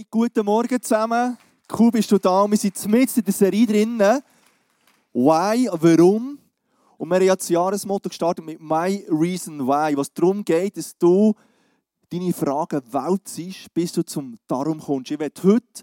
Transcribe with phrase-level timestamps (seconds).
[0.00, 1.36] Hey, guten Morgen zusammen.
[1.78, 2.50] Cool bist du da.
[2.50, 4.22] Wir sind mitten in der Serie drinnen.
[5.12, 5.68] Why?
[5.72, 6.38] Warum?
[6.96, 9.94] Und wir haben ja das Jahresmotto gestartet mit My Reason Why.
[9.98, 11.34] Was darum geht, dass du
[12.08, 15.10] deine Fragen wälzest, bis du zum Darum kommst.
[15.10, 15.82] Ich werde heute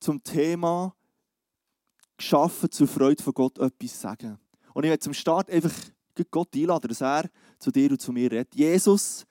[0.00, 0.92] zum Thema
[2.16, 4.40] Geschaffen zur Freude von Gott etwas sagen.
[4.74, 5.72] Und ich werde zum Start einfach
[6.32, 8.56] Gott einladen, dass er zu dir und zu mir redet.
[8.56, 9.24] Jesus,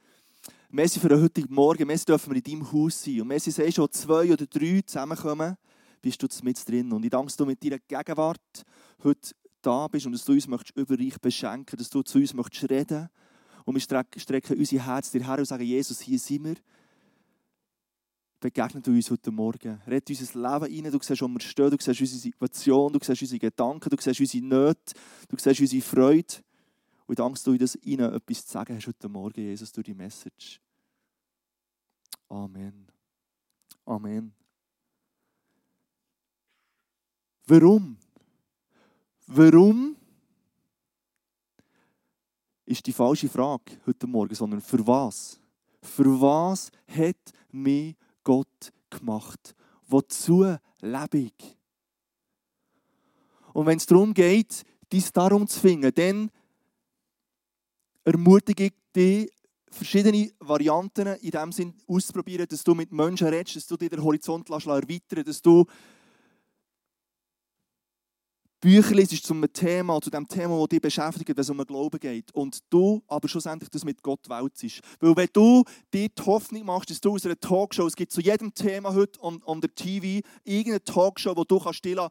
[0.69, 3.21] Messi für den heutigen Morgen, Messi dürfen wir in deinem Haus sein.
[3.21, 5.55] Und Messi sagst schon zwei oder drei zusammenkommen,
[6.01, 6.91] bist du mit drin.
[6.91, 8.65] Und ich danke dir mit deiner Gegenwart
[9.03, 12.69] heute da bist und dass du uns möchtest überreich beschenken, dass du zu uns möchtest
[12.69, 13.09] reden.
[13.63, 16.55] Und wir strecken unser Herz dir her und sagen, Jesus, hier sind wir.
[18.39, 19.81] Begegne du uns heute Morgen.
[19.87, 20.91] Rette unser Leben rein.
[20.91, 21.71] Du siehst, wo wir stehen.
[21.71, 22.93] Du siehst unsere Situation.
[22.93, 23.89] Du siehst unsere Gedanken.
[23.89, 24.93] Du siehst unsere Nöte.
[25.27, 26.35] Du siehst unsere Freude.
[27.07, 30.59] Und ich danke dass ihnen etwas zu sagen hast heute Morgen, Jesus, durch die Message.
[32.29, 32.87] Amen.
[33.85, 34.33] Amen.
[37.45, 37.97] Warum?
[39.27, 39.95] Warum
[42.65, 45.39] ist die falsche Frage heute Morgen, sondern für was?
[45.81, 49.55] Für was hat mich Gott gemacht?
[49.87, 51.57] Wozu lebe ich?
[53.53, 56.31] Und wenn es darum geht, dies darum zu finden, dann
[58.05, 59.29] ermutige ich dich,
[59.69, 64.03] verschiedene Varianten in dem Sinn auszuprobieren, dass du mit Menschen redest, dass du dir den
[64.03, 65.65] Horizont erweitern dass du
[68.61, 71.99] Bücher liest zum Thema, zu dem Thema, das dich beschäftigt, wenn es um den Glauben
[71.99, 72.33] geht.
[72.33, 74.81] Und du aber schlussendlich das mit Gott wälzest.
[74.99, 78.21] Weil wenn du dir die Hoffnung machst, dass du aus einer Talkshow, es gibt zu
[78.21, 82.07] jedem Thema heute an, an der TV irgendeine Talkshow, wo du kannst still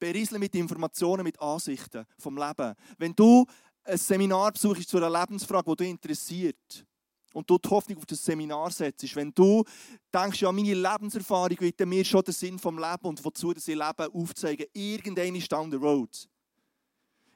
[0.00, 2.74] berieseln mit Informationen, mit Ansichten vom Leben.
[2.98, 3.46] Wenn du
[3.84, 6.86] ein Seminar besuchst zu einer Lebensfrage, die dich interessiert,
[7.34, 9.64] und du die Hoffnung auf das Seminar setzt, wenn du
[10.12, 13.74] denkst, ja, meine Lebenserfahrung wird mir schon den Sinn vom Leben und wozu das ich
[13.74, 16.10] lebe aufzeigen, irgendeine ist down the road.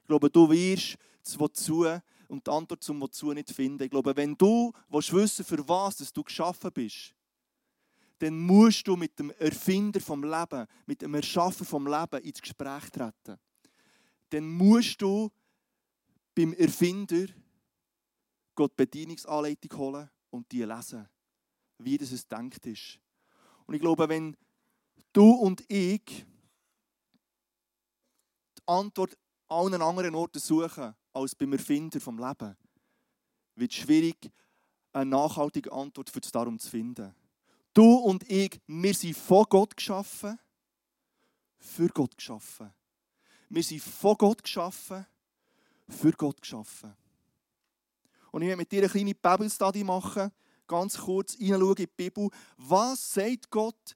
[0.01, 1.85] Ich glaube, du wirst das Wozu
[2.29, 3.83] und die Antwort zum Wozu nicht finden.
[3.83, 7.13] Ich glaube, wenn du willst wissen für was dass du geschaffen bist,
[8.19, 12.89] dann musst du mit dem Erfinder vom Leben, mit dem Erschaffer vom Leben ins Gespräch
[12.89, 13.37] treten.
[14.29, 15.29] Dann musst du
[16.39, 17.25] beim Erfinder
[18.55, 21.05] Gott Bedienungsanleitung holen und die lesen,
[21.79, 22.97] wie das es denkt ist.
[23.65, 24.37] Und ich glaube, wenn
[25.11, 26.01] du und ich
[28.57, 29.17] die Antwort
[29.49, 32.55] an allen anderen Orten suchen als beim Erfinder vom Leben,
[33.55, 34.31] wird es schwierig,
[34.93, 37.13] eine nachhaltige Antwort für das Darum zu finden.
[37.73, 40.39] Du und ich, wir sind von Gott geschaffen,
[41.57, 42.73] für Gott geschaffen.
[43.49, 45.05] Wir sind von Gott geschaffen,
[45.89, 46.95] für Gott geschaffen.
[48.31, 50.31] Und ich werde mit dir eine kleine Bibelstudy machen,
[50.67, 52.29] ganz kurz hineinschauen in die Bibel.
[52.57, 53.95] Was sagt Gott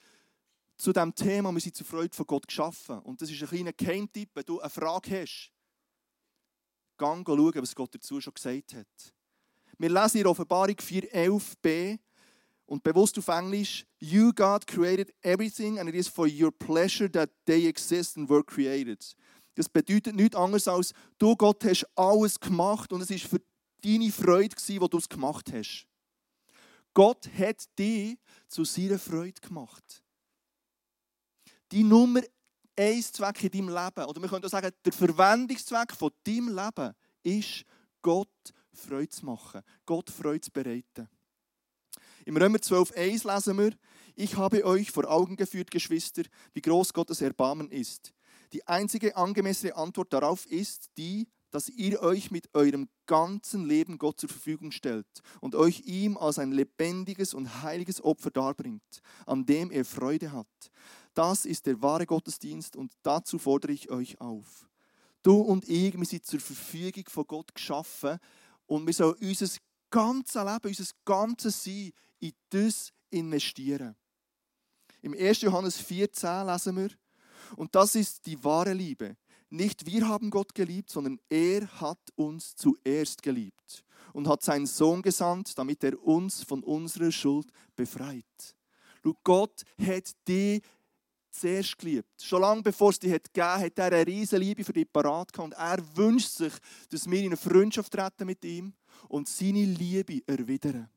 [0.76, 1.52] zu diesem Thema?
[1.52, 3.00] Wir sind zur Freude von Gott geschaffen.
[3.00, 5.52] Und das ist ein kleiner Keimtipp, wenn du eine Frage hast.
[6.98, 9.14] Gang schauen, was Gott dazu schon gesagt hat.
[9.78, 12.00] Wir lesen in Offenbarung 4,11b
[12.66, 17.30] und bewusst auf Englisch: You, God, created everything and it is for your pleasure that
[17.46, 19.04] they exist and were created.
[19.56, 23.42] Das bedeutet nichts anderes als, du Gott hast alles gemacht und es ist für
[23.84, 25.88] deine Freude, die du es gemacht hast.
[26.94, 30.04] Gott hat dich zu seiner Freude gemacht.
[31.72, 32.22] Die Nummer
[32.78, 36.94] eins Zweck in deinem Leben, oder wir können auch sagen, der Verwendungszweck von deinem Leben
[37.24, 37.66] ist,
[38.02, 38.30] Gott
[38.74, 41.08] Freude zu machen, Gott Freude zu bereiten.
[42.26, 43.72] Im Römer 12,1 lesen wir,
[44.16, 48.14] ich habe euch vor Augen geführt, Geschwister, wie groß Gottes Erbarmen ist.
[48.54, 54.20] Die einzige angemessene Antwort darauf ist die, dass ihr euch mit eurem ganzen Leben Gott
[54.20, 55.08] zur Verfügung stellt
[55.42, 60.48] und euch ihm als ein lebendiges und heiliges Opfer darbringt, an dem er Freude hat.
[61.16, 64.68] Das ist der wahre Gottesdienst und dazu fordere ich euch auf.
[65.24, 68.20] Du und ich, wir sind zur Verfügung von Gott geschaffen
[68.68, 69.48] und wir sollen unser
[69.90, 73.96] ganzes Leben, unser ganzes Sein in das investieren.
[75.02, 75.42] Im 1.
[75.42, 76.90] Johannes 4,10 lesen wir,
[77.56, 79.18] und das ist die wahre Liebe.
[79.50, 83.84] Nicht wir haben Gott geliebt, sondern er hat uns zuerst geliebt
[84.14, 88.24] und hat seinen Sohn gesandt, damit er uns von unserer Schuld befreit.
[89.24, 90.62] Gott hat dich
[91.34, 92.22] zuerst geliebt.
[92.22, 95.38] Schon lange bevor es dich gegeben hat, hat er eine riesige Liebe für dich parat.
[95.40, 96.54] Und er wünscht sich,
[96.90, 98.74] dass wir in eine Freundschaft treten mit ihm
[99.10, 100.90] und seine Liebe erwidern.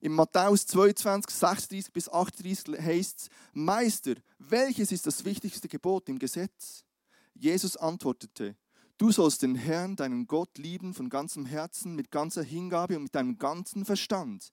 [0.00, 6.18] In Matthäus 22, 36 bis 38 heißt es, Meister, welches ist das wichtigste Gebot im
[6.18, 6.86] Gesetz?
[7.34, 8.56] Jesus antwortete,
[8.96, 13.14] du sollst den Herrn, deinen Gott, lieben von ganzem Herzen, mit ganzer Hingabe und mit
[13.14, 14.50] deinem ganzen Verstand.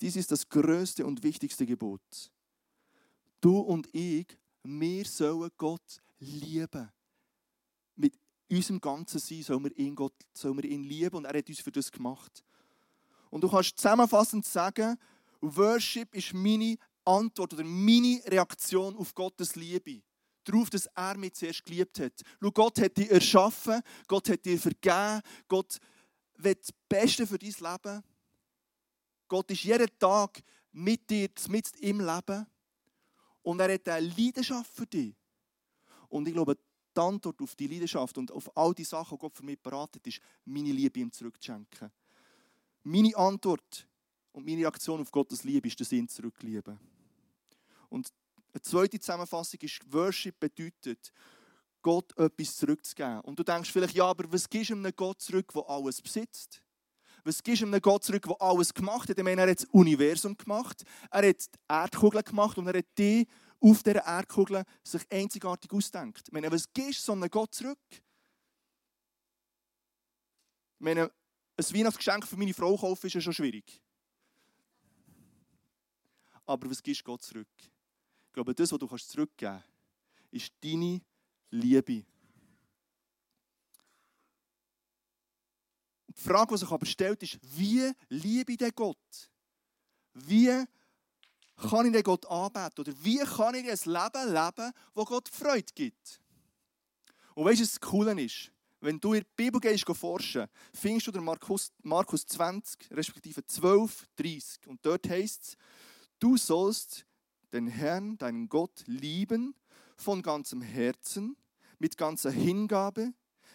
[0.00, 2.32] Dies ist das größte und wichtigste Gebot.
[3.40, 4.26] Du und ich,
[4.64, 6.90] wir sollen Gott lieben.
[7.94, 8.18] Mit
[8.50, 11.60] unserem ganzen Sein sollen wir ihn, Gott, sollen wir ihn lieben und er hat uns
[11.60, 12.44] für das gemacht.
[13.30, 14.96] Und du kannst zusammenfassend sagen,
[15.40, 20.02] Worship ist meine Antwort oder meine Reaktion auf Gottes Liebe.
[20.44, 22.22] Darauf, dass er mich zuerst geliebt hat.
[22.40, 25.78] Schau, Gott hat dich erschaffen, Gott hat dir vergeben, Gott
[26.36, 28.02] will das Beste für dein Leben.
[29.28, 30.42] Gott ist jeden Tag
[30.72, 32.46] mit dir, mit im Leben.
[33.42, 35.14] Und er hat eine Leidenschaft für dich.
[36.08, 39.36] Und ich glaube, die Antwort auf die Leidenschaft und auf all die Sachen, die Gott
[39.36, 41.90] für mich beratet, ist, meine Liebe ihm zurückzuschenken.
[42.88, 43.86] Meine Antwort
[44.32, 46.78] und meine Reaktion auf Gottes Liebe ist, dass ich ihn zurückliebe.
[47.90, 48.08] Und
[48.54, 51.12] eine zweite Zusammenfassung ist, Worship bedeutet,
[51.82, 53.20] Gott etwas zurückzugeben.
[53.20, 56.62] Und du denkst vielleicht, ja, aber was gibst du einem Gott zurück, der alles besitzt?
[57.24, 59.18] Was gibst du einem Gott zurück, der alles gemacht hat?
[59.18, 62.86] Ich meine, er hat das Universum gemacht, er hat die Erdkugel gemacht und er hat
[62.96, 63.26] die
[63.60, 66.22] auf dieser Erdkugel sich einzigartig ausdenkt.
[66.28, 67.78] Ich meine, was gibst du so einem Gott zurück?
[67.90, 68.00] Ich
[70.78, 71.10] meine,
[71.58, 73.82] ein Weihnachtsgeschenk für meine Frau kaufen ist ja schon schwierig.
[76.46, 77.48] Aber was gibst Gott zurück?
[77.58, 79.68] Ich glaube, das, was du zurückgeben kannst,
[80.30, 81.00] ist deine
[81.50, 82.04] Liebe.
[86.08, 89.30] Die Frage, die sich aber stellt, ist, wie liebe ich den Gott?
[90.14, 90.64] Wie
[91.56, 92.80] kann ich den Gott anbeten?
[92.80, 96.20] Oder wie kann ich ein Leben leben, wo Gott Freude gibt?
[97.34, 98.52] Und weißt du, was das Coole ist?
[98.80, 104.06] Wenn du in die Bibel gehst, forschen, findest du den Markus, Markus 20, respektive 12,
[104.16, 104.66] 30.
[104.68, 105.56] Und dort heißt es,
[106.20, 107.04] du sollst
[107.52, 109.54] den Herrn, deinen Gott, lieben
[109.96, 111.36] von ganzem Herzen,
[111.78, 113.12] mit ganzer Hingabe,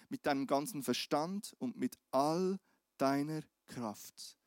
[0.10, 2.60] mit deinem ganzen Verstand und mit all
[2.98, 4.38] deiner Kraft.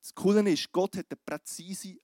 [0.00, 1.98] Das Coole ist, Gott hat eine präzise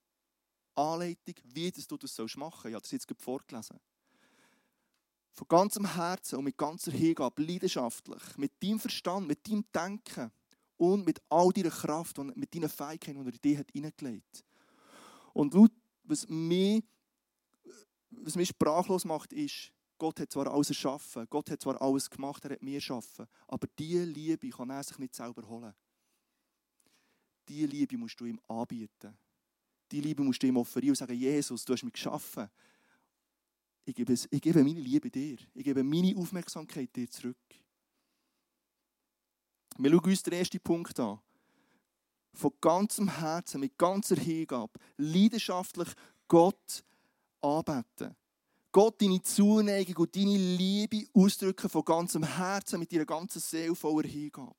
[0.75, 2.65] Anleitung, wie du das machen sollst.
[2.65, 3.79] Ich habe das jetzt vorgelesen.
[5.33, 10.31] Von ganzem Herzen und mit ganzer Hingabe, leidenschaftlich, mit deinem Verstand, mit deinem Denken
[10.77, 13.93] und mit all deiner Kraft und mit deinen Fähigkeiten, die er in dich
[14.23, 14.45] hat.
[15.33, 15.55] Und
[16.03, 16.83] was mich,
[18.11, 22.43] was mich sprachlos macht, ist, Gott hat zwar alles erschaffen, Gott hat zwar alles gemacht,
[22.45, 25.73] er hat mir erschaffen, aber diese Liebe kann er sich nicht selber holen.
[27.47, 29.17] Diese Liebe musst du ihm anbieten.
[29.91, 32.49] Diese Liebe musst du ihm offerieren und sagen, Jesus, du hast mich geschaffen.
[33.85, 35.37] Ich gebe, ich gebe meine Liebe dir.
[35.53, 37.37] Ich gebe meine Aufmerksamkeit dir zurück.
[39.77, 41.19] Wir schauen uns den ersten Punkt an.
[42.33, 45.89] Von ganzem Herzen, mit ganzer Hingabe, leidenschaftlich
[46.27, 46.83] Gott
[47.41, 48.15] anbeten.
[48.71, 54.07] Gott deine Zuneigung und deine Liebe ausdrücken von ganzem Herzen, mit deiner ganzen Seele voller
[54.07, 54.55] Hingabe.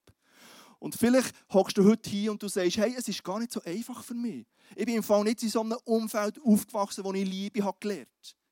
[0.79, 3.61] Und vielleicht hockst du heute hier und du sagst, hey, es ist gar nicht so
[3.63, 4.47] einfach für mich.
[4.77, 8.44] Ich bin im Fall nicht in so einem Umfeld aufgewachsen, wo ich Liebe gelernt habe.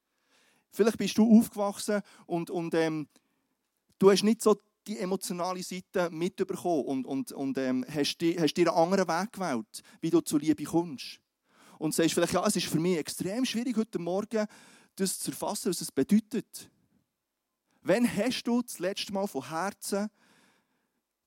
[0.72, 3.06] Vielleicht bist du aufgewachsen und, und ähm,
[3.98, 8.54] du hast nicht so die emotionale Seite mitbekommen und, und, und ähm, hast, die, hast
[8.54, 11.20] dir einen anderen Weg gewählt, wie du zur Liebe kommst.
[11.78, 14.46] Und sagst vielleicht, ja, es ist für mich extrem schwierig, heute Morgen
[14.96, 16.70] das zu erfassen, was es bedeutet.
[17.82, 20.08] Wann hast du das letzte Mal von Herzen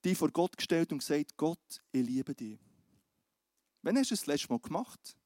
[0.03, 2.59] dich vor Gott gestellt und gesagt, Gott, ich liebe dich?
[3.81, 5.17] Wann hast du das letzte Mal gemacht?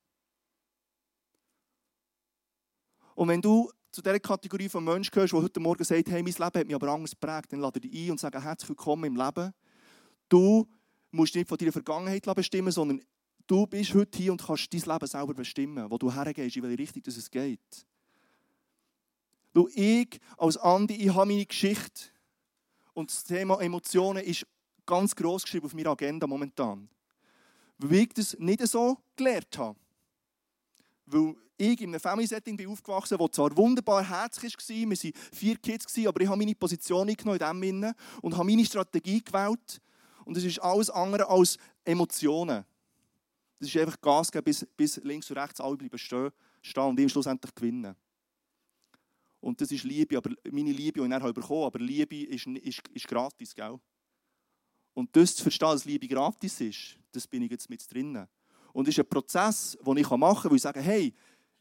[3.15, 6.33] Und wenn du zu der Kategorie von Menschen gehörst, der heute Morgen sagt, hey, mein
[6.33, 9.15] Leben hat mich aber anders geprägt, dann lade dich ein und sage, herzlich willkommen im
[9.15, 9.53] Leben.
[10.27, 10.67] Du
[11.11, 13.01] musst nicht von deiner Vergangenheit bestimmen, sondern
[13.47, 16.79] du bist heute hier und kannst dein Leben selber bestimmen, wo du hergehst, in welche
[16.79, 17.85] Richtung es geht.
[19.53, 22.09] Du, ich als Andi, ich habe meine Geschichte
[22.93, 24.45] und das Thema Emotionen ist
[24.85, 26.87] ganz groß geschrieben auf meiner Agenda momentan.
[27.79, 29.79] Weil ich das nicht so gelernt habe.
[31.07, 36.07] Weil ich in einem Family-Setting aufgewachsen, das zwar wunderbar herzlich war, wir waren vier Kids,
[36.07, 39.81] aber ich habe meine Position genommen in dem Sinne und habe meine Strategie gewählt.
[40.25, 42.63] Und es ist alles andere als Emotionen.
[43.59, 46.99] Das ist einfach Gas geben, bis, bis links und rechts alle bleiben stehen, stehen und
[46.99, 47.95] ich schlussendlich gewinnen.
[49.41, 52.81] Und das ist Liebe, aber meine Liebe, die ich dann bekommen aber Liebe ist, ist,
[52.93, 53.79] ist gratis, gell?
[54.93, 58.27] Und das zu verstehen, dass Liebe gratis ist, das bin ich jetzt mit drinnen.
[58.73, 61.13] Und es ist ein Prozess, den ich machen kann, weil ich sage, hey,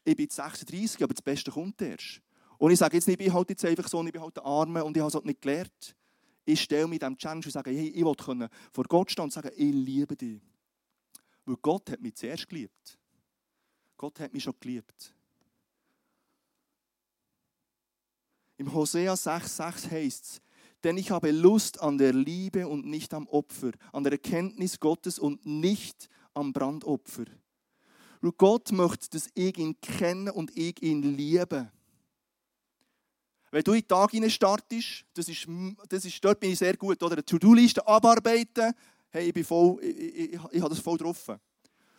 [0.09, 2.21] ich bin jetzt 36, aber das Beste kommt erst.
[2.57, 4.45] Und ich sage jetzt nicht, ich bin halt jetzt einfach so, ich bin halt der
[4.45, 5.95] Arme und ich habe es halt nicht gelernt.
[6.45, 9.51] Ich stelle mich diesem Challenge und sage, hey, ich will vor Gott stehen und sagen,
[9.55, 10.41] ich liebe dich.
[11.45, 12.97] Weil Gott hat mich zuerst geliebt.
[13.97, 15.13] Gott hat mich schon geliebt.
[18.57, 20.41] Im Hosea 6,6 heißt es,
[20.83, 25.19] denn ich habe Lust an der Liebe und nicht am Opfer, an der Erkenntnis Gottes
[25.19, 27.25] und nicht am Brandopfer.
[28.37, 31.71] Gott möchte, dass ich ihn kenne und ich ihn liebe.
[33.51, 35.47] Wenn du in den Tag startest, das ist,
[35.87, 37.01] das ist, dort bin ich sehr gut.
[37.01, 38.73] Oder eine To-Do-Liste abarbeiten,
[39.09, 41.31] hey, ich, bin voll, ich, ich, ich, ich habe das voll drauf.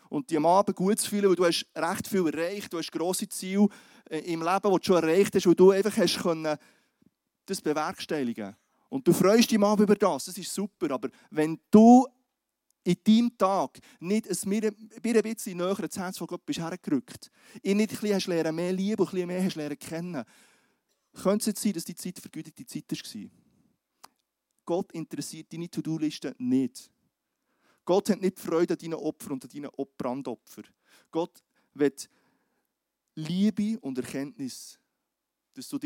[0.09, 2.93] Und dich am Abend gut zu fühlen, weil du hast recht viel erreicht, du hast
[2.93, 3.69] grosse Ziele
[4.09, 6.57] äh, im Leben, die du schon erreicht hast, weil du einfach hast können,
[7.47, 8.57] das bewerkstelligen
[8.89, 10.91] Und du freust dich mal über das, das ist super.
[10.93, 12.07] Aber wenn du
[12.83, 17.31] in deinem Tag nicht ein, bisschen näher ans Herz von Gott bist hergerückt,
[17.63, 20.25] ihn nicht ein bisschen lernen, mehr lieben und ein bisschen mehr hast lernen kennen,
[21.13, 23.31] könnte es sein, dass die Zeit vergütete Zeit war.
[24.65, 26.91] Gott interessiert deine To-Do-Liste nicht.
[27.85, 30.67] Gott hat nicht Freude an deinen Opfern und an deinen Brandopfern.
[31.11, 31.43] Gott
[31.75, 32.09] wird
[33.17, 34.79] Liebe und Erkenntnis,
[35.55, 35.79] dass du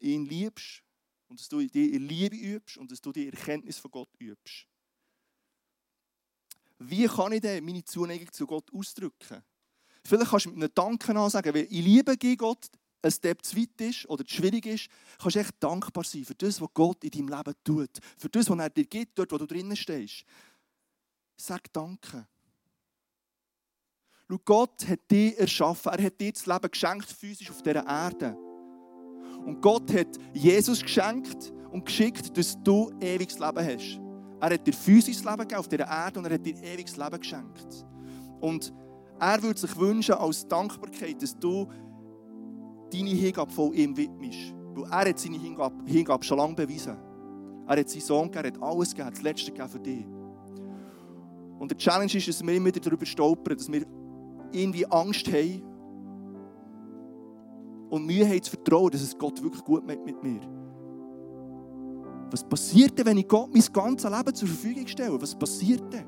[0.00, 0.82] ihn liebst
[1.28, 4.66] und dass du dir Liebe übst und dass du die Erkenntnis von Gott übst.
[6.88, 9.42] Wie kann ich denn meine Zuneigung zu Gott ausdrücken?
[10.06, 12.66] Vielleicht kannst du mit einem Danken ansagen, weil ich liebe Gott,
[13.02, 14.88] ein Step zu weit ist oder zu schwierig ist,
[15.18, 17.98] kannst du echt dankbar sein für das, was Gott in deinem Leben tut.
[18.18, 20.24] Für das, was er dir gibt, dort, wo du drinnen stehst.
[21.36, 22.26] Sag Danke.
[24.28, 25.92] Schau, Gott hat dich erschaffen.
[25.92, 28.34] Er hat dir das Leben geschenkt, physisch auf dieser Erde.
[29.44, 34.03] Und Gott hat Jesus geschenkt und geschickt, dass du ewiges Leben hast.
[34.40, 37.18] Er hat dir physisches Leben gegeben auf dieser Erde und er hat dir ewiges Leben
[37.18, 37.86] geschenkt.
[38.40, 38.72] Und
[39.18, 41.66] er würde sich wünschen, als Dankbarkeit, dass du
[42.92, 44.54] deine Hingabe voll ihm widmest.
[44.74, 46.96] Weil er hat seine Hingabe, Hingabe schon lange bewiesen.
[47.66, 50.06] Er hat seinen Sohn gegeben, er hat alles gegeben, das Letzte gegeben für dich.
[51.58, 53.86] Und die Challenge ist, dass wir immer wieder darüber stolpern, dass wir
[54.52, 55.62] irgendwie Angst haben
[57.90, 60.40] und Mühe haben zu vertrauen, dass es Gott wirklich gut macht mit mir.
[62.34, 65.22] Was passiert denn, wenn ich Gott mein ganzes Leben zur Verfügung stelle?
[65.22, 66.04] Was passiert denn?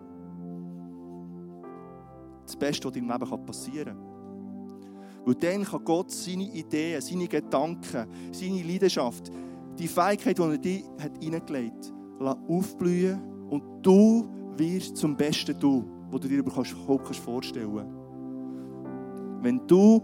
[2.45, 5.25] Das Beste, was in deinem Leben passieren kann.
[5.25, 9.31] Weil dann kann Gott seine Ideen, seine Gedanken, seine Leidenschaft,
[9.79, 10.83] die Fähigkeit, die er dir
[11.21, 19.45] hineingelegt hat, aufblühen und du wirst zum besten Du, was du dir überhaupt vorstellen kannst.
[19.45, 20.03] Wenn du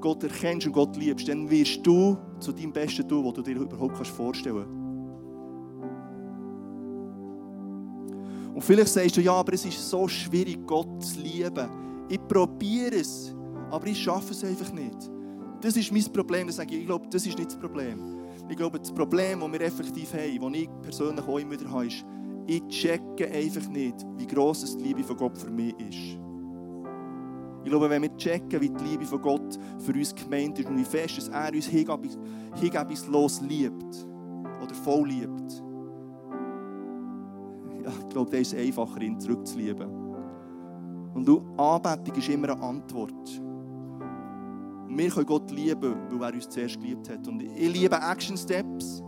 [0.00, 3.56] Gott erkennst und Gott liebst, dann wirst du zu deinem besten Du, was du dir
[3.56, 4.77] überhaupt vorstellen kannst.
[8.58, 11.68] Und vielleicht sagst du, ja, aber es ist so schwierig, Gott zu lieben.
[12.08, 13.32] Ich probiere es
[13.70, 14.96] aber ich schaffe es einfach nicht.
[15.60, 16.48] Das ist mein Problem.
[16.48, 18.00] Das sage ich, ich glaube, das ist nicht das Problem.
[18.48, 21.86] Ich glaube, das Problem, das wir effektiv haben, das ich persönlich auch immer wieder habe,
[21.86, 22.04] ist,
[22.48, 26.18] ich checke einfach nicht, wie gross die Liebe von Gott für mich ist.
[27.62, 30.78] Ich glaube, wenn wir checken, wie die Liebe von Gott für uns gemeint ist und
[30.78, 34.08] wie fest dass er uns hingebungslos liebt
[34.60, 35.62] oder voll liebt,
[38.10, 39.88] glaube, dann ist einfacher, ihn zurückzulieben.
[41.14, 43.40] Und du, Anbetung ist immer eine Antwort.
[44.88, 47.26] Und wir können Gott lieben, weil er uns zuerst geliebt hat.
[47.26, 49.02] Und ich liebe Action Steps,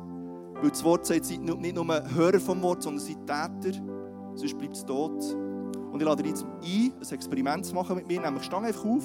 [0.61, 3.79] weil das Wort sagt, seid nicht nur Hörer vom Wort, sondern seid Täter,
[4.35, 5.37] sonst bleibt es tot.
[5.93, 8.85] Und ich lade dich jetzt ein, ein Experiment zu machen mit mir, nämlich stang einfach
[8.85, 9.05] auf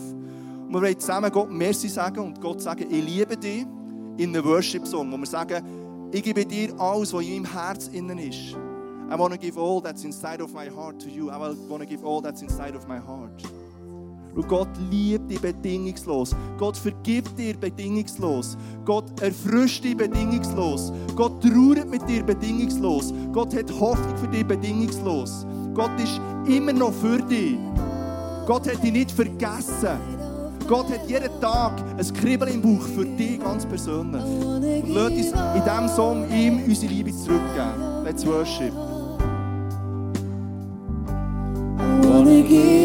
[0.68, 3.66] und wir wollen zusammen Gott Merci sagen und Gott sagen, ich liebe dich
[4.18, 5.64] in einem Worship-Song, wo wir sagen,
[6.12, 8.58] ich gebe dir alles, was in meinem Herz innen ist.
[9.10, 11.30] I want to give all that's inside of my heart to you.
[11.30, 13.44] I want to give all that's inside of my heart.
[14.36, 16.36] Und Gott liebt dich bedingungslos.
[16.58, 18.58] Gott vergibt dir bedingungslos.
[18.84, 20.92] Gott erfrischt dich bedingungslos.
[21.16, 23.14] Gott trauert mit dir bedingungslos.
[23.32, 25.46] Gott hat Hoffnung für dich bedingungslos.
[25.74, 27.58] Gott ist immer noch für dich.
[28.46, 29.98] Gott hat dich nicht vergessen.
[30.68, 34.24] Gott hat jeden Tag ein Kribbel im Bauch für dich ganz persönlich.
[34.24, 38.04] Und lass uns in diesem Song ihm unsere Liebe zurückgeben.
[38.04, 38.74] Let's worship.
[42.48, 42.85] I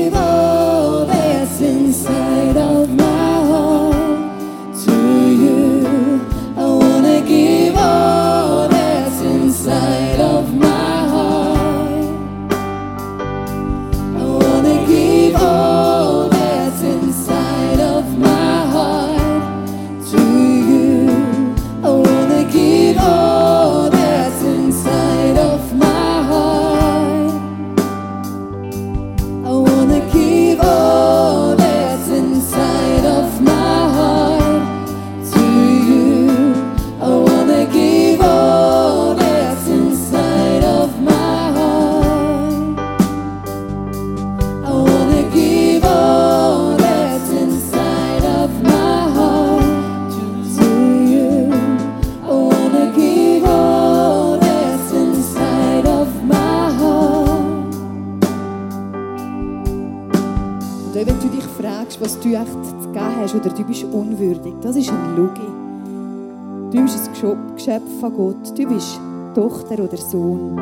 [67.60, 68.58] Geschöpf von Gott.
[68.58, 68.98] Du bist
[69.34, 70.58] Tochter oder Sohn.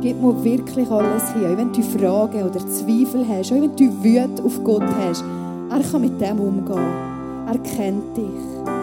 [0.00, 1.46] Gib mir wirklich alles hin.
[1.46, 5.22] Auch wenn du Fragen oder Zweifel hast, auch wenn du Wut auf Gott hast,
[5.70, 6.78] er kann mit dem umgehen.
[7.46, 8.24] Er kennt dich.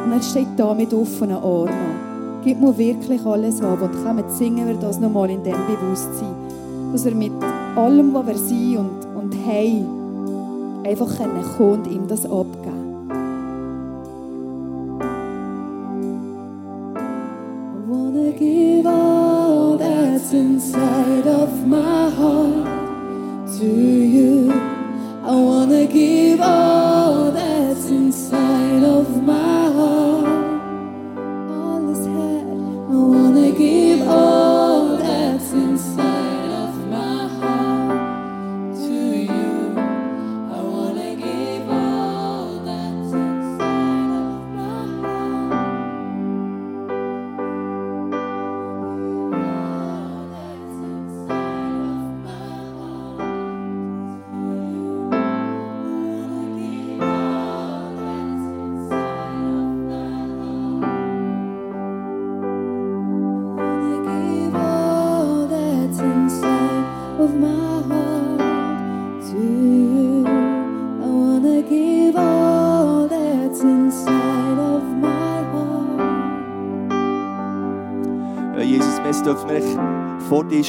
[0.05, 2.39] Und er steht da mit offenen Armen.
[2.45, 3.81] Gib mir wirklich alles ab.
[3.81, 6.33] Und kommen singen wir das nochmal in dem Bewusstsein.
[6.93, 7.33] Dass wir mit
[7.75, 11.13] allem, was wir sind und, und haben, einfach
[11.57, 12.66] kommen und ihm das abgeben.
[21.65, 23.96] My heart to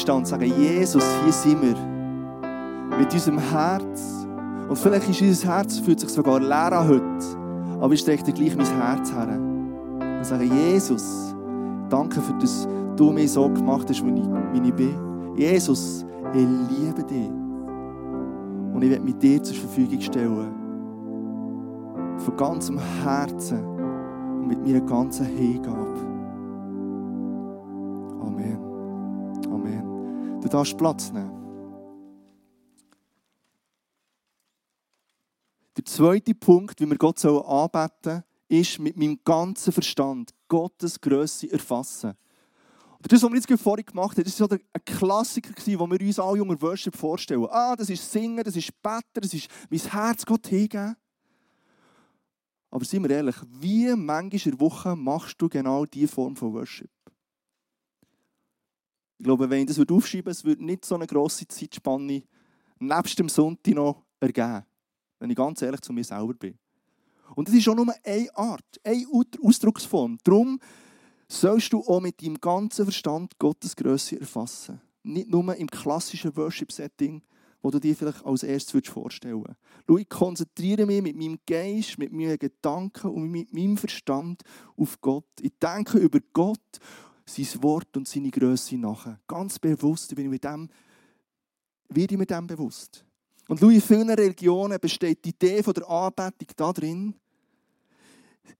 [0.09, 2.99] vor dir stehen und sagen, Jesus, hier sind wir.
[2.99, 4.27] Mit unserem Herz.
[4.69, 7.81] Und vielleicht ist unser Herz, fühlt sich sogar leer an heute.
[7.81, 9.39] Aber ich strecke gleich mein Herz her.
[9.39, 11.35] Und sage, Jesus,
[11.89, 14.97] danke für das, du mich so gemacht hast, wie ich, wie ich bin.
[15.37, 17.29] Jesus, ich liebe dich.
[18.75, 20.53] Und ich werde mich dir zur Verfügung stellen.
[22.19, 26.08] Von ganzem Herzen und mit meiner ganzen Hingabe.
[30.49, 31.31] Du darfst Platz nehmen.
[35.77, 41.53] Der zweite Punkt, wie wir Gott anbeten sollen, ist mit meinem ganzen Verstand Gottes Größe
[41.53, 42.15] erfassen.
[42.97, 46.01] Und das, was wir jetzt vorhin gemacht haben, das war so ein Klassiker, den wir
[46.01, 47.47] uns alle unter Worship vorstellen.
[47.51, 50.97] Ah, das ist Singen, das ist Beten, das ist mein Herz Gott hingeben.
[52.71, 56.55] Aber seien wir ehrlich, wie manchmal in der Woche machst du genau diese Form von
[56.55, 56.89] Worship?
[59.19, 62.23] Ich glaube, wenn ich das aufschreiben würde, es würde nicht so eine grosse Zeitspanne
[62.79, 64.65] nebst dem Sonntag noch ergeben.
[65.19, 66.57] Wenn ich ganz ehrlich zu mir selber bin.
[67.35, 69.05] Und das ist auch nur eine Art, eine
[69.43, 70.19] Ausdrucksform.
[70.23, 70.61] Darum
[71.29, 74.81] sollst du auch mit deinem ganzen Verstand Gottes Größe erfassen.
[75.03, 77.23] Nicht nur im klassischen Worship-Setting,
[77.61, 79.59] wo du dir vielleicht als erstes vorstellen würdest.
[79.99, 84.43] Ich konzentriere mich mit meinem Geist, mit meinen Gedanken und mit meinem Verstand
[84.77, 85.27] auf Gott.
[85.41, 86.79] Ich denke über Gott,
[87.29, 89.19] sein Wort und seine Größe nach.
[89.27, 90.69] Ganz bewusst ich mit dem,
[91.89, 93.05] werde ich mit dem bewusst.
[93.49, 97.15] Und in vielen Religionen besteht die Idee von der Anbetung darin,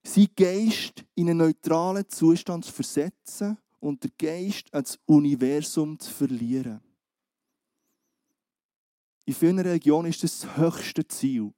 [0.03, 6.81] seinen Geist in einen neutralen Zustand zu versetzen und der Geist ans Universum zu verlieren.
[9.25, 11.53] In vielen Religionen ist das das höchste Ziel.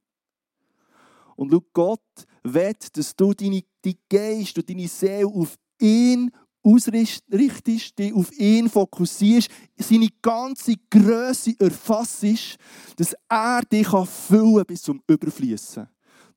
[1.37, 6.31] Und schau, Gott will, dass du deine, deinen Geist und deine Seele auf ihn
[6.63, 12.57] ausrichtest, dich auf ihn fokussierst, seine ganze Größe erfassest,
[12.95, 15.87] dass er dich kann füllen bis zum Überfließen.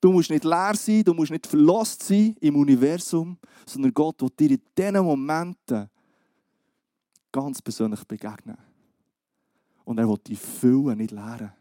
[0.00, 4.30] Du musst nicht leer sein, du musst nicht verlost sein im Universum, sondern Gott will
[4.38, 5.88] dir in diesen Momenten
[7.32, 8.58] ganz persönlich begegnen.
[9.84, 11.52] Und er will dich füllen, nicht leeren.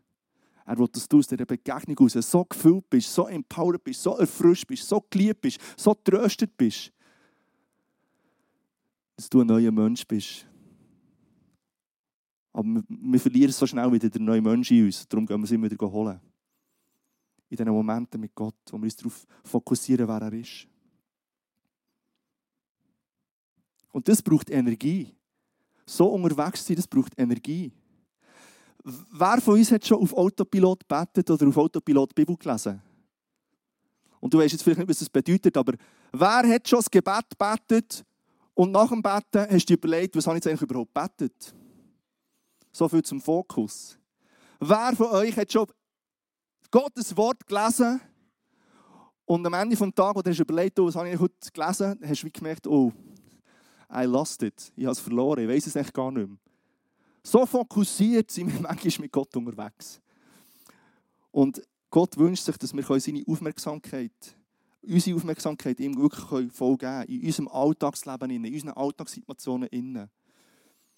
[0.66, 4.68] Er will, dass du aus dieser Begegnung so gefüllt bist, so empowered bist, so erfrischt
[4.68, 6.92] bist, so geliebt bist, so tröstet bist,
[9.16, 10.46] dass du ein neuer Mensch bist.
[12.52, 15.08] Aber wir, verlieren so schnell wieder den neuen Mensch in uns.
[15.08, 16.20] Darum gehen wir es immer wieder holen.
[17.50, 20.68] In diesen Momenten mit Gott, wo wir uns darauf fokussieren, wer er ist.
[23.92, 25.16] Und das braucht Energie.
[25.86, 27.72] So unterwegs sein, das braucht Energie.
[28.84, 32.82] Wer von uns hat schon auf Autopilot gebetet oder auf Autopilot Bibel gelesen?
[34.20, 35.74] Und du weißt jetzt vielleicht nicht, was das bedeutet, aber
[36.12, 38.06] wer hat schon das Gebet gebetet
[38.54, 41.56] und nach dem Beten hast du dir überlegt, was habe ich jetzt eigentlich überhaupt gebetet?
[42.72, 43.98] So viel zum Fokus.
[44.60, 45.68] Wer von euch hat schon
[46.72, 48.02] Gottes Wort gelesen
[49.26, 52.00] und am Ende des Tages, wo du hast überlegt oh, was habe ich heute gelesen,
[52.04, 52.92] hast du gemerkt, oh,
[53.94, 56.38] I lost it, ich habe es verloren, ich weiß es eigentlich gar nicht mehr.
[57.24, 60.02] So fokussiert sind wir manchmal mit Gott unterwegs.
[61.32, 64.36] Und Gott wünscht sich, dass wir seine Aufmerksamkeit,
[64.86, 70.10] unsere Aufmerksamkeit ihm wirklich voll geben in unserem Alltagsleben, in unseren Alltagssituationen.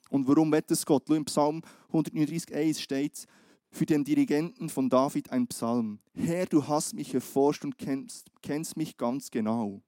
[0.10, 1.10] Und warum wird das Gott?
[1.10, 3.26] Im Psalm 139,1 steht
[3.72, 6.00] für den Dirigenten von David ein Psalm.
[6.14, 9.82] Herr, du hast mich erforscht und kennst, kennst mich ganz genau.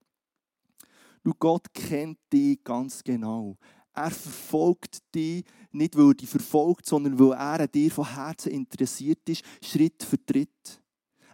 [1.24, 3.58] Du Gott kennt dich ganz genau.
[3.94, 9.28] Er verfolgt dich nicht, weil er dich verfolgt, sondern weil er dir von Herzen interessiert
[9.28, 10.82] ist, Schritt für Schritt.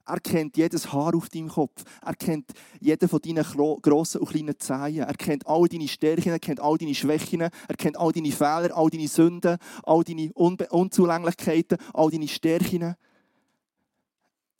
[0.05, 1.83] Er kennt jedes Haar auf deinem Kopf.
[2.01, 3.45] Er kennt jeden von deinen
[3.81, 4.99] grossen und kleinen Zehen.
[4.99, 8.75] Er kennt all deine Stärken, er kennt all deine Schwächen, er kennt all deine Fehler,
[8.75, 12.95] all deine Sünden, all deine Unbe Unzulänglichkeiten, all deine Stärken.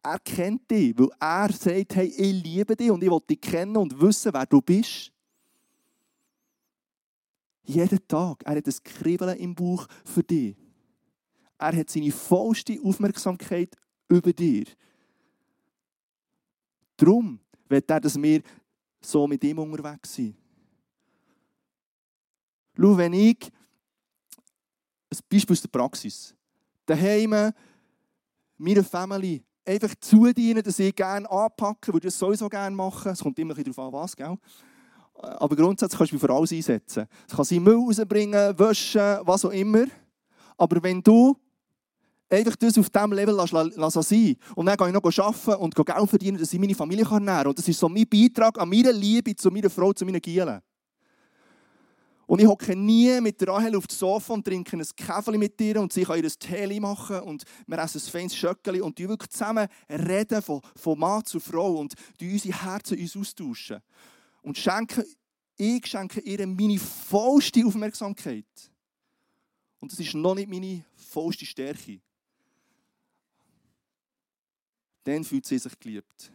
[0.01, 3.77] Er kennt dich, weil er sagt, hey, ich liebe dich und ich will dich kennen
[3.77, 5.11] und wissen, wer du bist.
[7.65, 8.43] Jeden Tag.
[8.45, 10.55] Er hat ein Kribbeln im Bauch für dich.
[11.57, 13.75] Er hat seine vollste Aufmerksamkeit
[14.09, 14.65] über dir.
[16.97, 18.41] Darum wird er, dass wir
[19.01, 20.35] so mit ihm unterwegs sind.
[22.75, 23.51] Schau, wenn ich,
[25.11, 26.35] ein Beispiel aus der Praxis,
[26.85, 27.53] daheim
[28.57, 33.11] meiner Family einfach zudienen, dass ich gerne anpacken, würde ich das sowieso gerne machen.
[33.11, 34.37] Es kommt immer darauf an, was, gell?
[35.13, 37.07] Aber grundsätzlich kannst du mich für alles einsetzen.
[37.27, 39.85] Es kann sein Müll rausbringen, waschen, was auch immer.
[40.57, 41.37] Aber wenn du
[42.29, 46.09] einfach das auf diesem Level lassen sein und dann gehe ich noch arbeiten und Geld
[46.09, 47.47] verdienen, dass ich meine Familie ernähren kann.
[47.47, 50.61] Und das ist so mein Beitrag an meine Liebe zu meiner Frau, zu meinen Gielen.
[52.25, 55.79] Und ich hocke nie mit Rahel auf dem Sofa und trinke ein Käferli mit ihr
[55.79, 59.29] und sie kann ihr Tee machen und wir essen ein feines Schöckeli und die wirklich
[59.29, 63.81] zusammen reden von, von Mann zu Frau und die unsere Herzen uns austauschen
[64.41, 65.05] und schenke,
[65.57, 68.71] ich schenke ihr meine vollste Aufmerksamkeit.
[69.79, 71.99] Und das ist noch nicht meine vollste Stärke.
[75.03, 76.31] Dann fühlt sie sich geliebt.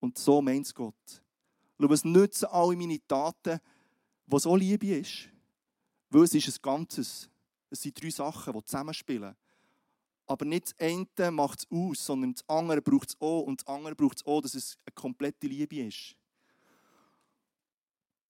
[0.00, 1.22] Und so meint es Gott.
[1.80, 3.60] Schau, es nützen alle meine Taten,
[4.26, 5.28] was so Liebe ist.
[6.10, 7.30] Weil es ist ein Ganzes.
[7.70, 9.34] Es sind drei Sachen, die zusammenspielen.
[10.26, 13.66] Aber nicht das eine macht es aus, sondern das andere braucht es auch und das
[13.66, 16.16] andere braucht es auch, dass es eine komplette Liebe ist.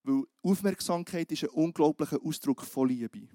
[0.02, 3.28] Weil Aufmerksamkeit ist ein unglaublicher Ausdruck von Liebe.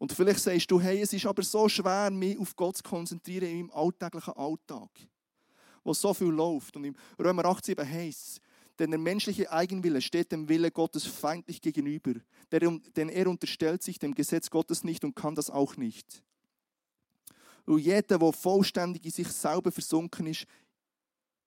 [0.00, 3.50] Und vielleicht sagst du, hey, es ist aber so schwer, mich auf Gott zu konzentrieren
[3.50, 4.88] in meinem alltäglichen Alltag,
[5.84, 6.74] wo so viel läuft.
[6.74, 8.40] Und im Römer 8,7 heißt es,
[8.78, 12.14] denn der menschliche Eigenwille steht dem Wille Gottes feindlich gegenüber,
[12.50, 16.22] denn er unterstellt sich dem Gesetz Gottes nicht und kann das auch nicht.
[17.66, 20.46] Und jeder, der vollständig in sich selber versunken ist,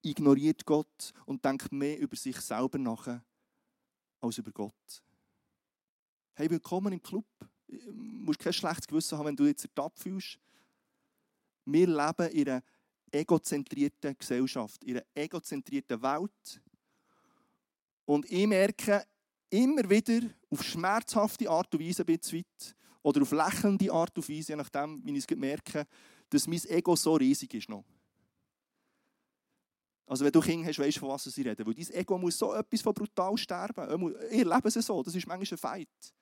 [0.02, 3.20] ignoriert Gott und denkt mehr über sich selber nach
[4.20, 5.02] als über Gott.
[6.34, 7.26] Hey, willkommen im Club.
[7.66, 10.38] Du musst kein schlechtes Gewissen haben, wenn du jetzt ertappt fühlst.
[11.64, 12.62] Wir leben in einer
[13.10, 16.60] egozentrierten Gesellschaft, in einer egozentrierten Welt.
[18.04, 19.06] Und ich merke
[19.50, 24.28] immer wieder auf schmerzhafte Art und Weise ein bisschen weit, oder auf lächelnde Art und
[24.28, 25.86] Weise, je nachdem, wie ich es merke,
[26.28, 27.84] dass mein Ego so riesig ist noch.
[30.06, 31.66] Also wenn du Kinder hast, weißt du, von was sie reden.
[31.66, 34.14] Weil dein Ego muss so etwas von brutal sterben.
[34.30, 36.14] Ich lebe es so, das ist manchmal ein Fight.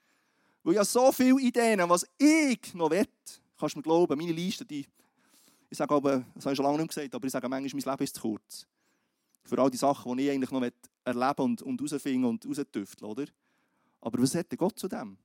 [0.62, 3.06] Weil habe so viele Ideen, was ich noch will.
[3.58, 4.86] Kannst du mir glauben, meine Liste, die,
[5.68, 7.92] ich sage aber, das habe ich schon lange nicht gesagt, aber ich sage manchmal, mein
[7.92, 8.66] Leben ist zu kurz.
[9.44, 10.62] Für all die Sachen, die ich eigentlich noch
[11.04, 13.26] erleben und, und herausfinden und heraustüfteln, oder?
[14.00, 15.16] Aber was hat Gott zu dem?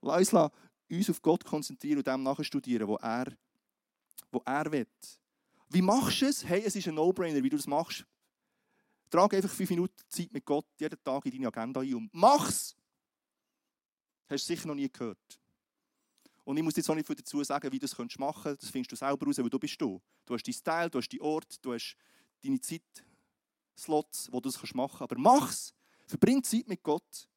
[0.00, 0.52] Lass uns
[0.90, 3.32] uns auf Gott konzentrieren und dem nachstudieren, wo er,
[4.30, 4.86] wo er will.
[5.68, 6.44] Wie machst du es?
[6.44, 8.04] Hey, es ist ein No-Brainer, wie du das machst.
[9.12, 12.74] Trage einfach fünf Minuten Zeit mit Gott jeden Tag in deine Agenda ein und mach's!
[14.28, 15.38] Hast du sicher noch nie gehört.
[16.44, 18.62] Und ich muss jetzt auch nicht dazu sagen, wie du das machen kannst.
[18.62, 20.00] Das findest du selber raus, weil du bist du.
[20.24, 21.94] Du hast deinen Style, du hast deinen Ort, du hast
[22.42, 25.02] deine Zeitslots, wo du das machen kannst.
[25.02, 25.74] Aber mach's!
[26.06, 27.28] Verbring Zeit mit Gott.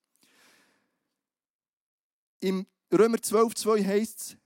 [2.39, 4.37] Im Römer 12,2 heißt es,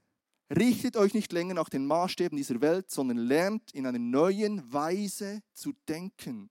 [0.58, 5.42] richtet euch nicht länger nach den Maßstäben dieser Welt, sondern lernt in einer neuen Weise
[5.54, 6.50] zu denken,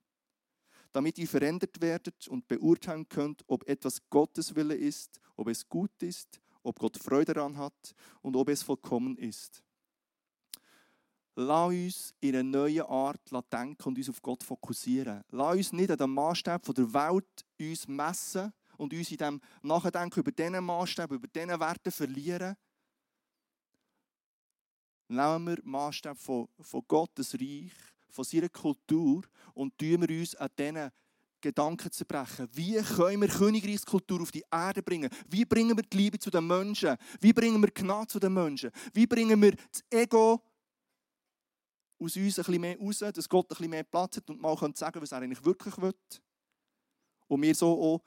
[0.91, 6.01] damit ihr verändert werdet und beurteilen könnt, ob etwas Gottes Wille ist, ob es gut
[6.01, 9.63] ist, ob Gott Freude daran hat und ob es vollkommen ist.
[11.35, 13.21] Lass uns in einer neuen Art
[13.51, 15.23] denken und uns auf Gott fokussieren.
[15.29, 20.19] Lass uns nicht an den Maßstab der Welt uns messen und uns in dem Nachdenken
[20.19, 22.57] über diesen Maßstab, über diese Werte verlieren.
[25.07, 27.71] Nehmen wir Maßstab von, von Gottes Reich,
[28.09, 30.91] von seiner Kultur und tun wir uns an diesen
[31.41, 32.47] Gedanken zu brechen.
[32.53, 35.09] Wie können wir Königreichskultur auf die Erde bringen?
[35.27, 36.97] Wie bringen wir die Liebe zu den Menschen?
[37.19, 38.71] Wie bringen wir Gnade zu den Menschen?
[38.93, 40.41] Wie bringen wir das Ego
[41.97, 44.57] aus uns ein bisschen mehr raus, dass Gott ein bisschen mehr Platz hat und mal
[44.75, 45.95] sagen was er eigentlich wirklich will?
[47.27, 48.03] Und wir so auch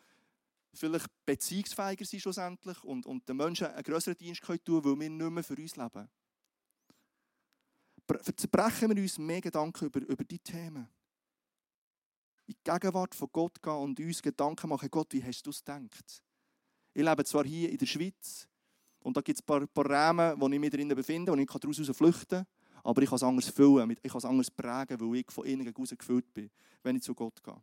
[0.74, 5.10] vielleicht beziehungsfähiger sind schlussendlich und, und den Menschen einen größeren Dienst können tun weil wir
[5.10, 6.08] nicht mehr für uns leben.
[8.36, 10.88] Zerbrechen wir uns mehr Gedanken über, über diese Themen
[12.46, 15.64] in die Gegenwart von Gott gehen und uns Gedanken machen, Gott, wie hast du es
[15.64, 16.22] gedacht?
[16.92, 18.48] Ich lebe zwar hier in der Schweiz
[19.00, 21.46] und da gibt es ein paar, paar Rahmen, wo ich mich drinnen befinde und ich
[21.46, 22.44] kann daraus flüchten
[22.84, 25.66] aber ich kann es anders füllen, ich kann es anders prägen, weil ich von innen
[25.66, 26.50] heraus gefüllt bin,
[26.82, 27.62] wenn ich zu Gott gehe.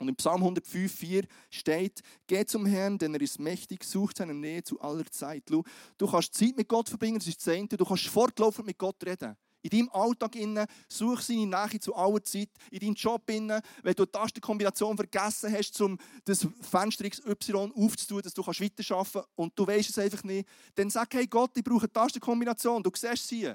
[0.00, 4.62] Und im Psalm 105,4 steht, Geh zum Herrn, denn er ist mächtig, sucht seine Nähe
[4.62, 5.44] zu aller Zeit.
[5.50, 5.62] Du
[5.98, 7.68] kannst Zeit mit Gott verbringen, das ist das eine.
[7.68, 9.36] Du kannst fortlaufend mit Gott reden.
[9.62, 12.48] In deinem Alltag innen, such seine Nähe zu aller Zeit.
[12.70, 18.22] In deinem Job innen, wenn du die Tastenkombination vergessen hast, um das Fenster XY aufzutun,
[18.22, 21.64] dass du weiterarbeiten kannst und du weißt es einfach nicht, dann sag, hey Gott, ich
[21.64, 22.82] brauche eine Tastenkombination.
[22.82, 23.52] Du siehst sie.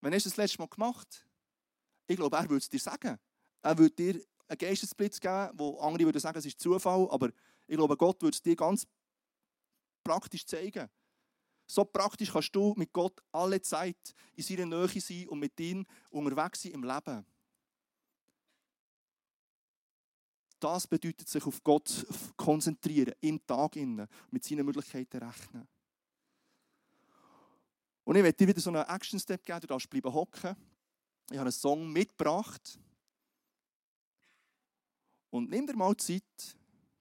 [0.00, 1.26] Wann hast du das letzte Mal gemacht?
[2.06, 3.18] Ich glaube, er würde es dir sagen.
[3.62, 7.30] Er würde dir einen Geistesblitz geben, wo andere würden sagen, es ist Zufall, aber
[7.66, 8.86] ich glaube, Gott würde es dir ganz
[10.04, 10.88] praktisch zeigen.
[11.66, 15.84] So praktisch kannst du mit Gott alle Zeit in seiner Nähe sein und mit ihm
[16.10, 17.26] unterwegs sein im Leben.
[20.58, 25.68] Das bedeutet sich auf Gott konzentrieren, im Tag innen, mit seinen Möglichkeiten rechnen.
[28.04, 30.56] Und ich werde dir wieder so einen Action-Step geben, du darfst bleiben hocken.
[31.28, 32.78] Ich habe einen Song mitgebracht.
[35.30, 36.22] Und nimm dir mal Zeit,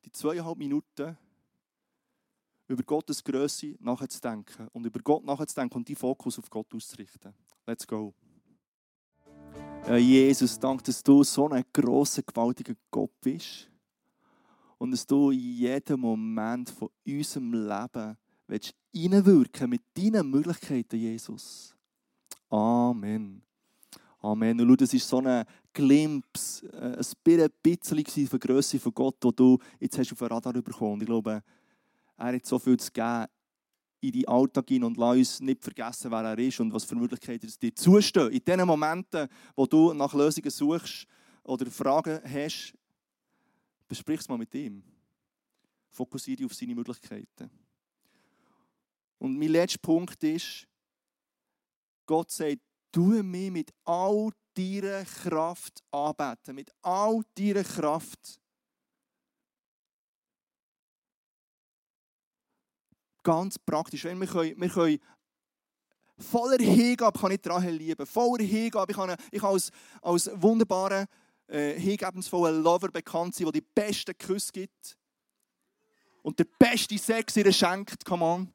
[0.03, 1.15] die zweieinhalb Minuten,
[2.67, 7.33] über Gottes Größe nachzudenken und über Gott nachzudenken und die Fokus auf Gott auszurichten.
[7.65, 8.13] Let's go.
[9.87, 13.69] Ja, Jesus, danke, dass du so ein grosser, gewaltiger Gott bist
[14.79, 21.75] und dass du in jedem Moment von unserem Leben willst reinwirken mit deinen Möglichkeiten, Jesus.
[22.49, 23.41] Amen.
[24.21, 24.59] Amen.
[24.59, 29.31] Und schau, das ist so ein Glimpse, äh, ein bisschen von Größe von Gott, wo
[29.31, 31.01] du jetzt hast auf den Radar bekommen.
[31.01, 31.43] Ich glaube,
[32.17, 33.25] er hat so viel zu geben
[34.01, 36.95] in deinen Alltag hin und lass uns nicht vergessen, wer er ist und was für
[36.95, 38.31] Möglichkeiten es dir zustehen.
[38.31, 41.07] In den Momenten, wo du nach Lösungen suchst
[41.43, 42.73] oder Fragen hast,
[43.87, 44.83] besprich es mal mit ihm.
[45.89, 47.49] Fokussiere dich auf seine Möglichkeiten.
[49.17, 50.67] Und mein letzter Punkt ist,
[52.05, 58.39] Gott sagt, tu mich mit all deiner Kraft anbeten, mit all deiner Kraft.
[63.25, 64.03] Ganz praktisch.
[64.03, 64.99] Wir, können, wir können
[66.19, 68.05] voller Hingabe kann ich Rahel lieben.
[68.05, 68.91] Voller Hingabe.
[68.91, 71.07] Ich kann, ich kann als, als wunderbarer,
[71.47, 74.95] äh, hingebensvoller Lover bekannt sein, der die besten Küsse gibt.
[76.21, 78.05] Und der beste Sex ihr schenkt.
[78.05, 78.53] Come on.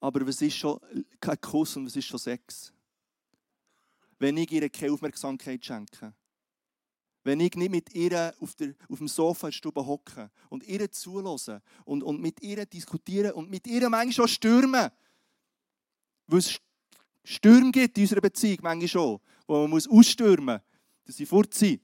[0.00, 0.78] Aber was ist schon
[1.18, 2.74] kein Kuss und was ist schon Sex?
[4.18, 6.12] Wenn ich ihr keine Aufmerksamkeit schenke.
[7.30, 10.64] Wenn ich nicht mit ihr auf, der, auf dem Sofa in der Stube hocke und
[10.64, 14.90] ihr zulasse und, und mit ihr diskutieren und mit ihr manchmal schon stürmen.
[16.26, 16.58] Weil es
[17.22, 21.54] Stürme gibt in unserer Beziehung, manchmal schon, wo man muss ausstürmen muss, dass sie fort
[21.54, 21.80] sind.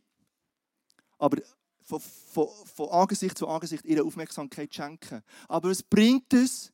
[1.17, 1.41] Aber
[1.85, 5.23] von, von, von Angesicht zu Angesicht ihre Aufmerksamkeit schenken.
[5.47, 6.73] Aber es bringt es,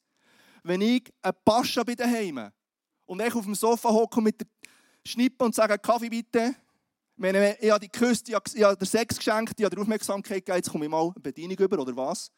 [0.62, 2.50] wenn ich ein Pascha bin daheim
[3.04, 4.46] und ich auf dem Sofa hocke mit der
[5.04, 6.54] Schnippe und sage, Kaffee bitte,
[7.22, 10.56] meine, ich habe die geküsst, ich habe den Sex geschenkt, ich habe die Aufmerksamkeit gegeben,
[10.56, 12.30] jetzt komme ich mal eine Bedienung über, oder was?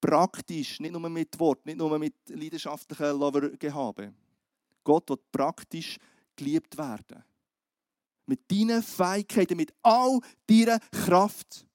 [0.00, 4.12] Praktisch, nicht nur mit Wort, nicht nur mit leidenschaftlichen Lover-Gehabe.
[4.84, 5.98] Gott wird praktisch
[6.36, 7.24] geliebt werden.
[8.26, 11.66] Mit deinen Fähigkeiten, mit all deiner Kraft.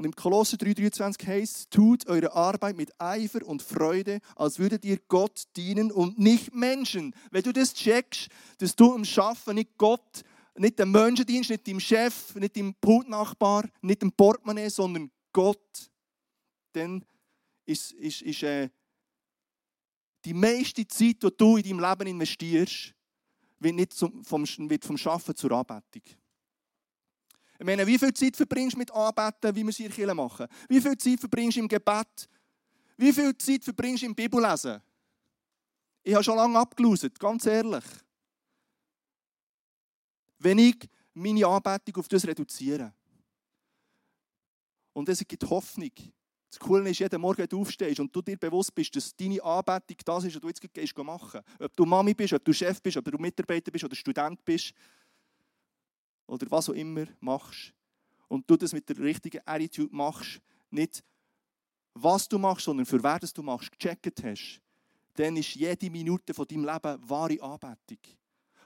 [0.00, 4.96] Und im Kolosser 3,23 heißt tut eure Arbeit mit Eifer und Freude, als würdet ihr
[5.08, 7.14] Gott dienen und nicht Menschen.
[7.30, 10.22] Wenn du das checkst, dass du im Schaffen nicht Gott,
[10.56, 15.90] nicht dem Menschen dienst, nicht dem Chef, nicht dem Pultnachbar, nicht dem Portemonnaie, sondern Gott,
[16.72, 17.04] dann
[17.66, 18.70] ist, ist, ist äh,
[20.24, 22.94] die meiste Zeit, die du in deinem Leben investierst,
[23.58, 26.19] wird, nicht zum, vom, wird vom Schaffen zur Anbetung.
[27.60, 30.46] Ich meine, wie viel Zeit verbringst du mit Anbeten, wie wir es hier in machen?
[30.66, 32.26] Wie viel Zeit verbringst du im Gebet?
[32.96, 34.80] Wie viel Zeit verbringst du im Bibellesen?
[36.02, 37.84] Ich habe schon lange abgelost, ganz ehrlich.
[40.38, 42.94] Wenn ich meine Anbetung auf das reduziere.
[44.94, 45.92] Und es gibt Hoffnung.
[46.48, 49.44] Das Coole ist, jeden Morgen, wenn du aufstehst und du dir bewusst bist, dass deine
[49.44, 51.42] Anbetung das ist, was du jetzt gehst machen.
[51.58, 54.72] Ob du Mami bist, ob du Chef bist, ob du Mitarbeiter bist oder Student bist
[56.30, 57.74] oder was auch immer machst.
[58.28, 60.40] Und du das mit der richtigen Attitude machst,
[60.70, 61.02] nicht
[61.94, 64.60] was du machst, sondern für wer du machst, gecheckt hast,
[65.14, 67.98] dann ist jede Minute von deinem Leben wahre Anbetung.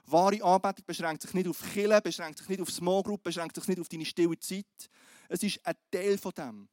[0.05, 3.67] Wahre Anbetung beschränkt sich nicht auf Killen, beschränkt sich nicht auf Small Group, beschränkt sich
[3.67, 4.89] nicht auf deine stille Zeit.
[5.27, 6.69] Es ist ein Teil von dem.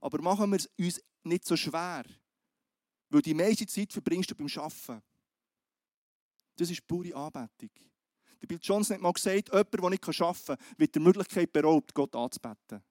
[0.00, 2.04] Aber machen wir es uns nicht so schwer.
[3.10, 5.02] Weil die meiste Zeit verbringst du beim Arbeiten.
[6.56, 7.70] Das ist pure Anbetung.
[8.44, 11.94] Der Bill Johnson hat mal gesagt, jemand, der nicht arbeiten kann, wird der Möglichkeit beraubt,
[11.94, 12.82] Gott anzubeten.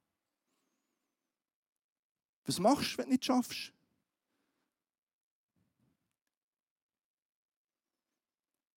[2.43, 3.71] Was machst du, wenn du nicht schaffst?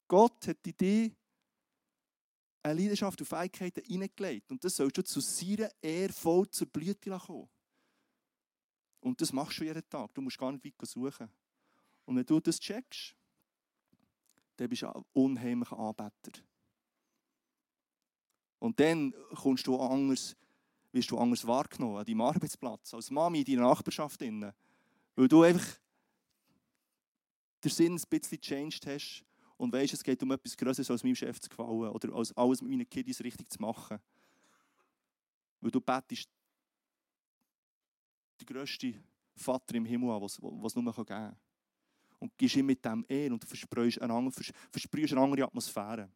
[0.07, 1.13] Gott hat in dich
[2.63, 4.51] eine Leidenschaft und Fähigkeiten hineingelegt.
[4.51, 7.49] Und das sollst du zu seiner Ehre voll zur Blüte kommen.
[9.01, 10.13] Und das machst du jeden Tag.
[10.13, 11.31] Du musst gar nicht weit suchen.
[12.05, 13.17] Und wenn du das checkst,
[14.57, 16.43] dann bist du ein unheimlicher Anbeter.
[18.59, 20.37] Und dann kommst du anders,
[20.93, 24.21] wirst du anders wahrgenommen an deinem Arbeitsplatz, als Mami in deiner Nachbarschaft.
[24.21, 25.79] Weil du einfach
[27.63, 29.25] den Sinn ein bisschen changed hast
[29.57, 32.63] und weißt, es geht um etwas Größeres als meinem Chef zu gefallen oder als alles
[32.63, 33.99] mit meinen Kiddies richtig zu machen.
[35.61, 36.29] Weil du betest
[38.39, 38.95] der grösste
[39.35, 41.37] Vater im Himmel an, was es nur geben kann.
[42.19, 43.99] Und gibst ihm mit dem Ehr und versprühst
[44.71, 46.11] versprühst eine andere Atmosphäre.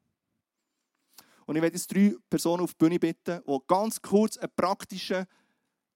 [1.51, 5.27] Und ich werde jetzt drei Personen auf die Bühne bitten, die ganz kurz einen praktischen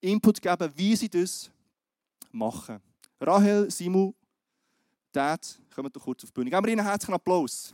[0.00, 1.48] Input geben, wie sie das
[2.32, 2.82] machen.
[3.20, 4.12] Rahel, Simu,
[5.12, 6.50] Dad, kommen doch kurz auf die Bühne.
[6.50, 7.72] Geben wir ihnen einen herzlichen Applaus.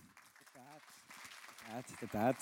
[0.53, 2.37] Dad, der Dad.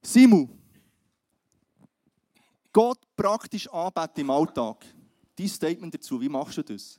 [0.00, 0.48] Simu,
[2.72, 4.86] Gott praktisch anbeten im Alltag.
[5.36, 6.98] Dein Statement dazu, wie machst du das?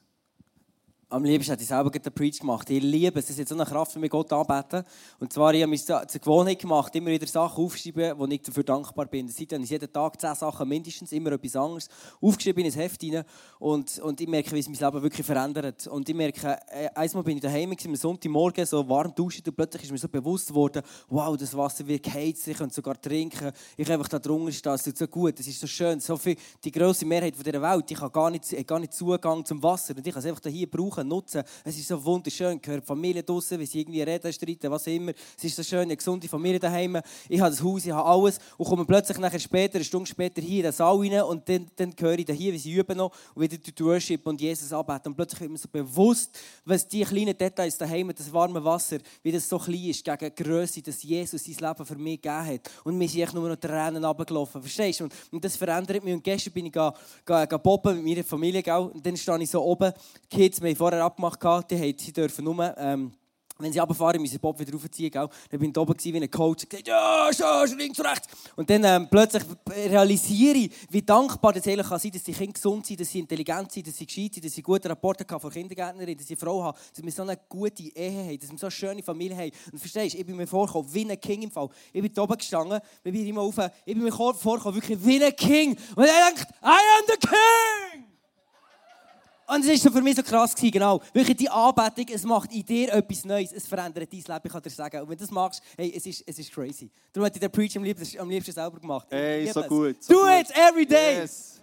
[1.12, 2.69] Am liebsten hätte ich selber den Preach gemacht.
[2.69, 3.32] Ich liebe es.
[3.32, 4.84] Es ist so eine Kraft, wenn wir Gott anbeten.
[5.19, 8.63] Und zwar, ich habe mir zur Gewohnheit gemacht, immer wieder Sachen aufzuschreiben, wo ich dafür
[8.63, 9.28] dankbar bin.
[9.28, 11.89] Seitdem ist jeden Tag zehn Sachen mindestens, immer etwas anderes,
[12.22, 13.24] aufgeschrieben in ein Heft rein.
[13.58, 15.88] Und, und ich merke, wie es mein Leben wirklich verändert.
[15.88, 19.86] Und ich merke, äh, einmal bin ich daheim, am Sonntagmorgen, so warm duschen und plötzlich
[19.86, 23.52] ist mir so bewusst geworden, wow, das Wasser wird geheizt, ich könnte sogar trinken.
[23.76, 26.00] Ich kann einfach da drunter stehen, es ist so gut, es ist so schön.
[26.00, 29.63] So viel, die grosse Mehrheit dieser Welt, ich habe gar nicht, gar nicht Zugang zum
[29.63, 29.95] Wasser.
[29.98, 31.44] Und ich kann es einfach hier brauchen brauchen, nutzen.
[31.64, 32.60] Es ist so wunderschön.
[32.64, 35.12] Höre Familie draußen, wie sie irgendwie reden, streiten, was immer.
[35.38, 37.00] Es ist so schön, eine gesunde Familie daheim.
[37.28, 38.40] Ich habe das Haus, ich habe alles.
[38.58, 41.68] Und komme plötzlich nachher später, eine Stunde später hier in den Saal rein und dann,
[41.76, 44.72] dann höre ich da hier, wie sie üben noch und wieder die Worship und Jesus
[44.74, 45.10] arbeiten.
[45.10, 49.32] Und plötzlich wird mir so bewusst, was die kleinen Details daheim, das warme Wasser, wie
[49.32, 52.72] das so klein ist gegen die Größe, dass Jesus sein Leben für mich gegeben hat.
[52.84, 54.62] Und mir sind nur noch Tränen runtergelaufen.
[54.62, 55.06] Verstehst du?
[55.06, 56.14] Und, und das verändert mich.
[56.14, 56.94] Und gestern bin ich ga,
[57.26, 58.64] ga, ga mit meiner Familie.
[58.80, 59.94] Und dann stehe ich so oben.
[60.32, 63.12] Die Kids, wir haben vorher abgemacht, gemacht, die sie dürfen nur, ähm,
[63.62, 65.12] wenn sie runterfahren, müssen sie Bob wieder raufziehen.
[65.12, 65.28] Gell?
[65.49, 68.28] Dann bin ich oben wie ein Coach und gesagt, ja, schon, links, rechts.
[68.56, 72.86] Und dann ähm, plötzlich realisiere ich, wie dankbar das eigentlich kann dass die Kinder gesund
[72.86, 75.52] sind, dass sie intelligent sind, dass sie gescheit sind, dass sie gute Rapporte haben von
[75.52, 78.58] Kindergärtnerin, dass sie eine Frau haben, dass wir so eine gute Ehe haben, dass wir
[78.58, 79.52] so eine schöne Familie haben.
[79.73, 81.67] Und verstehst du, ich bin mir vorgekommen wie ein King im Fall.
[81.91, 85.36] Ich bin oben gestanden, wir bin immer auf, ich bin mir vorgekommen wirklich wie ein
[85.36, 85.78] King.
[85.95, 88.09] Und ich denkt, I am the King!
[89.50, 91.02] Und es war für mich so krass, gewesen, genau.
[91.12, 94.62] Wirklich die Anbetung, es macht in dir etwas Neues, es verändert dein Leben, ich kann
[94.62, 95.02] dir sagen.
[95.02, 96.92] Und wenn du das magst, hey, es ist, es ist crazy.
[97.12, 99.08] Darum hat den Preach am liebsten, am liebsten selber gemacht.
[99.10, 100.04] Hey, so gut.
[100.04, 100.42] So Do gut.
[100.42, 101.22] it every day!
[101.22, 101.59] Yes.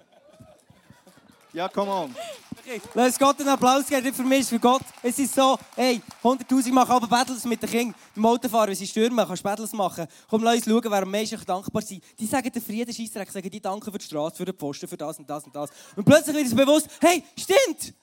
[1.56, 2.14] Ja, come on.
[2.58, 2.82] Okay.
[2.92, 4.82] Lass Gott einen Applaus geben, nicht für mich, für Gott.
[5.02, 7.94] Es ist so, hey, 100'000 machen aber Battles mit den Kindern.
[8.14, 10.06] Beim Autofahren, wenn sie stürmen, kannst du Battles machen.
[10.28, 12.04] Komm, lass uns schauen, wer am meisten dankbar sind.
[12.18, 14.98] Die sagen den Frieden Scheissdreck, sagen die danken für die Straße, für den Posten, für
[14.98, 15.70] das und das und das.
[15.96, 17.94] Und plötzlich wird es bewusst, hey, stimmt!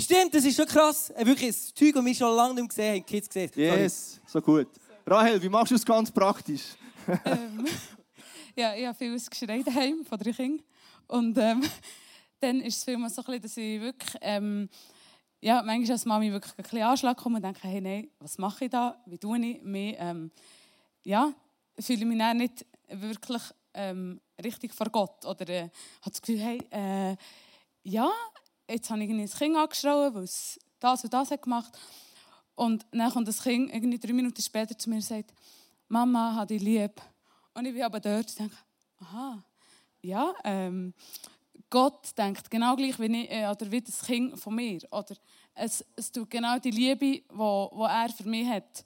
[0.00, 1.12] Stimmt, das ist schon krass.
[1.18, 3.50] Wirklich ein Zeug, das wir schon lange nicht gesehen haben, Kids gesehen.
[3.54, 4.68] Yes, so gut.
[5.06, 6.62] Rahel, wie machst du es ganz praktisch?
[7.26, 7.66] ähm,
[8.56, 10.64] ja, ich habe vieles geschreit daheim von drei Kindern.
[11.08, 11.62] Und ähm,
[12.42, 14.68] dann ist es vielmehr so, dass ich wirklich, ähm,
[15.40, 18.64] ja, manchmal als Mami wirklich ein bisschen Anschlag komme und denke, hey, nein, was mache
[18.64, 19.00] ich da?
[19.06, 19.96] Wie tue ich mich?
[19.98, 20.30] Ähm,
[21.04, 21.32] ja,
[21.78, 23.42] fühle mich dann nicht wirklich
[23.74, 25.24] ähm, richtig vor Gott.
[25.24, 25.62] Oder äh,
[26.00, 27.16] habe das Gefühl, hey, äh,
[27.84, 28.10] ja,
[28.68, 31.72] jetzt habe ich ein Kind angeschrien, weil es das und das hat gemacht
[32.54, 35.32] Und dann kommt das Kind irgendwie drei Minuten später zu mir und sagt,
[35.88, 37.00] Mama, hat dich lieb.
[37.54, 38.56] Und ich bin aber dort und denke,
[39.00, 39.44] aha,
[40.02, 40.94] ja, ähm,
[41.72, 44.78] Gott denkt genau gleich wie, ich, äh, oder wie das Kind von mir.
[44.90, 45.16] Oder
[45.54, 48.84] es, es tut genau die Liebe, die er für mich hat,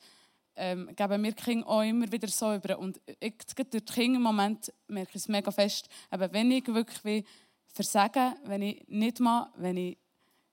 [0.55, 2.79] ähm, geben mir Kinder auch immer wieder so über.
[2.79, 6.67] Und ich, durch die Kinder im Moment merke ich es mega fest, eben, wenn ich
[6.69, 7.25] wirklich will,
[7.67, 9.99] versagen wenn ich nicht mal, wenn, ich,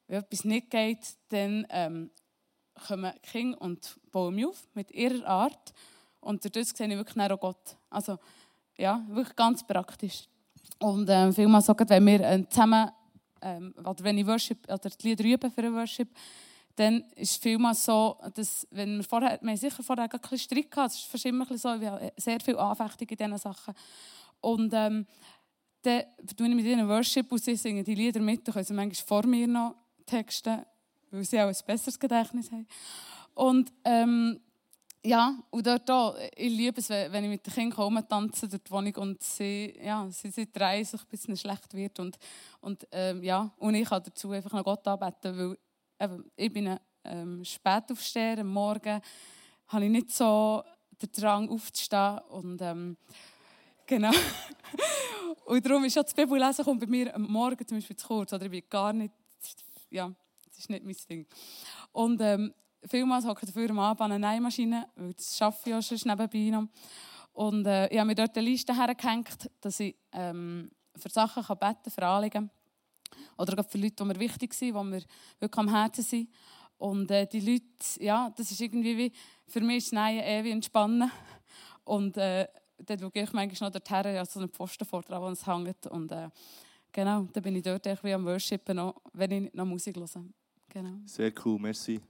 [0.08, 2.10] wenn etwas nicht geht, dann ähm,
[2.88, 5.72] kommen die Kinder und bauen mich auf mit ihrer Art.
[6.20, 7.78] Und dadurch sehe ich wirklich auch Gott.
[7.92, 8.18] Also,
[8.76, 10.28] ja, wirklich ganz praktisch.
[10.84, 12.92] Und ähm, vielmal sagen, wenn wir äh, zusammen,
[13.42, 16.10] ähm, oder wenn ich Worship, oder die Lieder üben für einen Worship,
[16.76, 20.40] dann ist es vielmal so, dass, wenn wir vorher, wir haben sicher vorher ein bisschen
[20.40, 23.74] Streit gehabt, es ist immer so, wir haben sehr viel Anfechtung in diesen Sachen.
[24.42, 25.08] Und ähm,
[25.84, 26.04] dann
[26.36, 29.08] tue ich mit ihnen Worship und sie singen die Lieder mit, dann können sie manchmal
[29.08, 29.76] vor mir noch
[30.06, 30.66] texten,
[31.12, 32.68] weil sie auch ein besseres Gedächtnis haben.
[33.36, 34.42] Und ähm,
[35.06, 38.72] ja, und dort auch, ich liebe es, wenn ich mit den Kindern rumtanze durch die
[38.72, 42.00] Wohnung und sie, ja, sie, sie drehen sich, bis es schlecht wird.
[42.00, 42.18] Und,
[42.62, 45.58] und, ähm, ja, und ich kann dazu einfach noch Gott anbeten, weil
[46.00, 49.02] eben, ich bin ähm, Spätaufsteher, am Morgen
[49.68, 50.64] habe ich nicht so
[51.02, 52.20] den Drang aufzustehen.
[52.30, 52.98] Und, ähm,
[53.86, 54.12] genau.
[55.46, 58.32] und darum ist ja das Bibellesen kommt bei mir am Morgen zum Beispiel zu kurz.
[58.32, 59.14] Oder ich bin gar nicht,
[59.90, 60.10] ja,
[60.48, 61.28] das ist nicht mein Ding.
[61.92, 62.54] Und ähm,
[62.88, 66.50] vielmals hocke dafür am Abend an einer Nähmaschine, weil das arbeite ich auch schon nebenbei
[66.50, 66.68] noch.
[67.34, 71.58] Und äh, ich habe mir dort eine Liste hergehängt, dass ich ähm, für Sachen kann
[71.58, 72.50] beten kann, für Anliegen.
[73.38, 75.04] Oder für Leute, die mir wichtig sind, die mir
[75.40, 76.30] wirklich am Herzen sind.
[76.78, 77.66] Und äh, die Leute,
[78.00, 79.12] ja, das ist irgendwie wie,
[79.48, 81.12] für mich ist Nähen ewig entspannen.
[81.84, 85.30] Und äh, dann schaue ich manchmal noch dorthin, ja, so einen Pfosten vor dran, wo
[85.30, 85.88] es hängt.
[85.88, 86.30] Und äh,
[86.92, 90.26] genau, dann bin ich dort wie am Worshipen, noch, wenn ich noch Musik höre.
[90.70, 90.98] Genau.
[91.06, 92.02] Sehr cool, merci.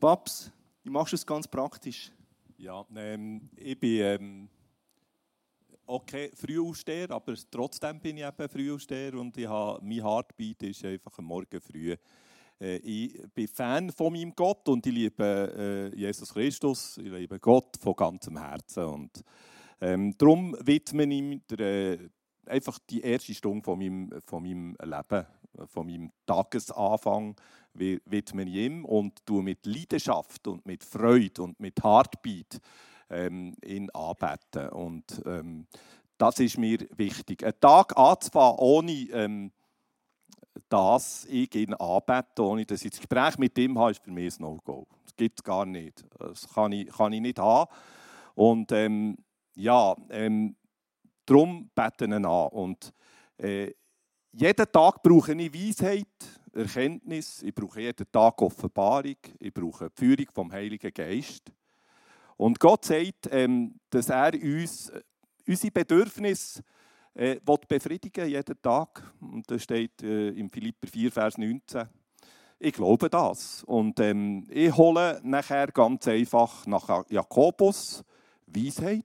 [0.00, 0.50] Paps,
[0.82, 2.10] wie machst du es ganz praktisch?
[2.56, 4.48] Ja, ähm, ich bin ähm,
[5.84, 11.18] okay, Frühaufsteher, aber trotzdem bin ich eben Frühaufsteher und ich habe, mein Heartbeat ist einfach
[11.18, 11.94] am Morgen früh.
[12.58, 17.38] Äh, ich bin Fan von meinem Gott und ich liebe äh, Jesus Christus, ich liebe
[17.38, 19.22] Gott von ganzem Herzen und
[19.82, 22.08] ähm, darum widme ich ihm der, äh,
[22.46, 25.26] einfach die erste Stunde von meinem, von meinem Leben,
[25.66, 27.36] von meinem Tagesanfang
[27.74, 32.60] widme ich ihm und tue mit Leidenschaft und mit Freude und mit Heartbeat
[33.08, 34.68] ähm, ihn anbeten.
[34.70, 35.66] Und ähm,
[36.18, 37.44] das ist mir wichtig.
[37.44, 39.52] Ein Tag anzufangen, ohne ähm,
[40.68, 44.38] dass ich ihn anbete, ohne dass ich das Gespräch mit ihm habe, ist für mich
[44.38, 44.86] ein No-Go.
[45.04, 46.04] Das gibt es gar nicht.
[46.18, 47.70] Das kann ich, kann ich nicht haben.
[48.34, 49.16] Und ähm,
[49.54, 50.56] ja, ähm,
[51.26, 52.48] darum beten ihn an.
[52.48, 52.92] Und
[53.38, 53.72] äh,
[54.32, 56.06] jeden Tag brauche ich Weisheit,
[56.54, 61.52] Erkenntnis, ich brauche jeden Tag Offenbarung, ich brauche die Führung vom Heiligen Geist.
[62.36, 65.02] Und Gott sagt, ähm, dass er uns äh,
[65.46, 66.62] unsere Bedürfnisse
[67.14, 69.12] äh, befriedigen jeden Tag.
[69.20, 71.88] Und das steht äh, im Philipper 4, Vers 19.
[72.58, 73.64] Ich glaube das.
[73.64, 78.04] Und ähm, ich hole nachher ganz einfach nach Jakobus
[78.46, 79.04] Weisheit,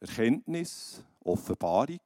[0.00, 2.00] Erkenntnis, Offenbarung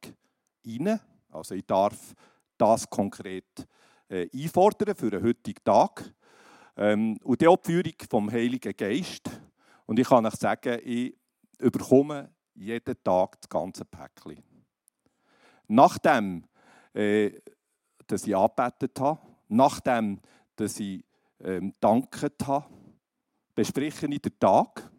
[0.67, 1.01] rein.
[1.31, 2.15] Also ich darf
[2.57, 3.67] das konkret
[4.09, 6.13] äh, einfordern für den heutigen Tag.
[6.77, 9.31] Ähm, und die Führung vom Heiligen Geist.
[9.87, 11.17] Und ich kann euch sagen, ich
[11.59, 14.43] überkomme jeden Tag das ganze Päckchen.
[15.67, 16.45] Nachdem,
[16.95, 17.33] äh,
[18.07, 20.21] dass ich angebetet habe, nachdem,
[20.57, 21.05] dass ich
[21.41, 22.67] ähm, danket habe,
[23.55, 24.91] bespreche ich den Tag,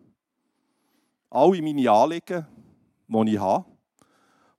[1.30, 2.46] alle meine Anliegen,
[3.08, 3.66] die ich habe,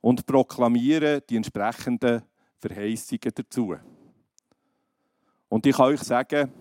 [0.01, 2.23] und proklamiere die entsprechenden
[2.59, 3.77] Verheißungen dazu.
[5.51, 6.53] Und ich kann euch sagen,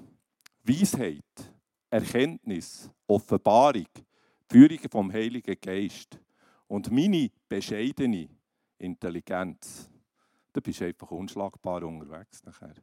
[0.63, 1.23] Weisheit,
[1.91, 3.85] Erkenntnis, Offenbarung,
[4.49, 6.19] Führung vom Heiligen Geist
[6.67, 8.27] und meine bescheidene
[8.79, 9.87] Intelligenz,
[10.51, 12.73] da bist du einfach unschlagbar unterwegs nachher.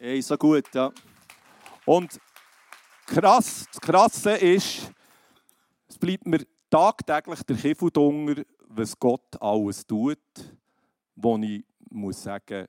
[0.00, 0.90] Hey, so gut, ja.
[1.84, 2.18] Und
[3.04, 4.90] krass, das Krasse ist,
[5.86, 10.18] es bleibt mir tagtäglich der Kiffel drunter, was Gott alles tut,
[11.14, 12.66] wo ich muss sagen,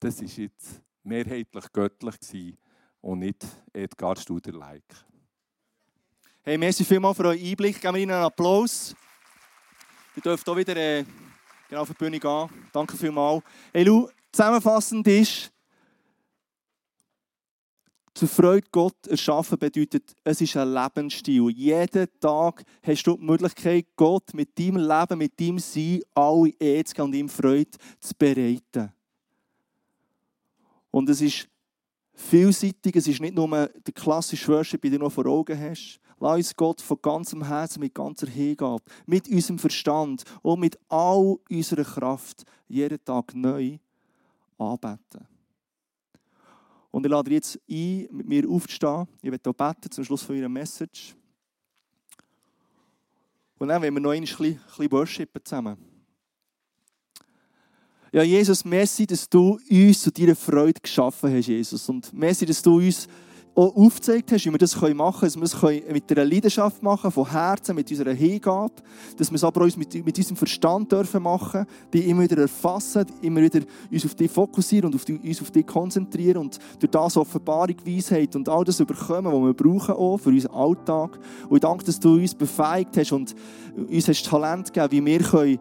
[0.00, 2.58] das ist jetzt mehrheitlich göttlich gewesen
[3.00, 5.06] und nicht Edgar Studer-like.
[6.42, 7.80] Hey, merci vielmals für euren Einblick.
[7.80, 8.94] Geben wir Ihnen einen Applaus.
[10.14, 11.04] Ihr dürft auch wieder äh,
[11.68, 12.48] genau auf die Bühne gehen.
[12.72, 13.42] Danke vielmals.
[13.72, 15.52] Hey, Lou, zusammenfassend ist,
[18.16, 21.50] zur Freude Gott erschaffen bedeutet, es ist ein Lebensstil.
[21.50, 27.04] Jeden Tag hast du die Möglichkeit, Gott mit deinem Leben, mit deinem Sein, alle Ehre
[27.04, 28.95] und ihm Freude zu bereiten.
[30.96, 31.46] Und es ist
[32.14, 36.00] vielseitig, es ist nicht nur der klassische Worship, den du noch vor Augen hast.
[36.18, 41.36] Lass uns Gott von ganzem Herzen, mit ganzer Hingabe, mit unserem Verstand und mit all
[41.50, 43.76] unserer Kraft jeden Tag neu
[44.56, 45.28] anbeten.
[46.90, 49.06] Und ich lade jetzt ein, mit mir aufzustehen.
[49.20, 51.14] Ich werde hier beten zum Schluss von Ihrer Message.
[53.58, 55.76] Und dann wollen wir noch ein bisschen, bisschen worshipen zusammen.
[58.16, 61.86] Ja, Jesus, merci, dass du uns zu deiner Freude geschaffen hast, Jesus.
[61.90, 63.06] Und merci, dass du uns
[63.54, 67.10] auch aufgezeigt hast, wie wir das machen können, dass wir es mit einer Leidenschaft machen,
[67.10, 68.72] von Herzen, mit unserer Hingabe,
[69.18, 73.04] dass wir es aber uns mit, mit unserem Verstand dürfen machen, die immer wieder erfassen,
[73.20, 73.60] immer wieder
[73.92, 77.76] uns auf dich fokussieren und auf die, uns auf dich konzentrieren und durch das Offenbarung,
[77.84, 81.18] Weisheit und all das überkommen, was wir brauchen auch für unseren Alltag.
[81.50, 83.34] Und ich danke, dass du uns befähigt hast und
[83.76, 85.60] uns hast Talent gegeben, wie wir können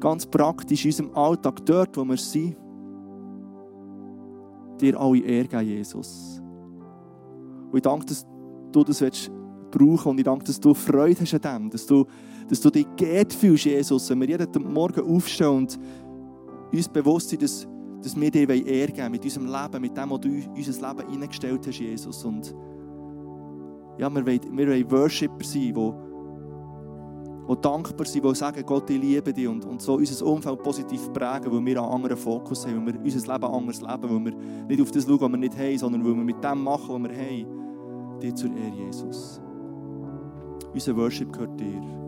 [0.00, 2.56] ganz praktisch in unserem Alltag, dort, wo wir sind,
[4.80, 6.40] dir alle Ehre Jesus.
[7.70, 8.26] Und ich danke, dass
[8.72, 9.30] du das willst
[9.70, 12.06] brauchen und ich danke, dass du Freude hast an dem, dass du,
[12.48, 15.78] dass du dich geht fühlst, Jesus, wenn wir jeden Morgen aufstehen und
[16.72, 17.66] uns bewusst sind, dass,
[18.02, 21.10] dass wir dir Ehre geben mit unserem Leben, mit dem, was du in unser Leben
[21.10, 22.24] hineingestellt hast, Jesus.
[22.24, 22.54] Und
[23.98, 26.07] ja, wir wollen, wir wollen Worshipper sein, die
[27.48, 31.12] die dankbar sind, die sagen, Gott, ich liebe dich und, und so unser Umfeld positiv
[31.12, 34.66] prägen, weil wir einen anderen Fokus haben, weil wir unser Leben anders leben, weil wir
[34.66, 37.10] nicht auf das schauen, was wir nicht haben, sondern weil wir mit dem machen, was
[37.10, 39.40] wir haben, dir zur Ehre, Jesus.
[40.74, 41.98] Unser Worship gehört dir.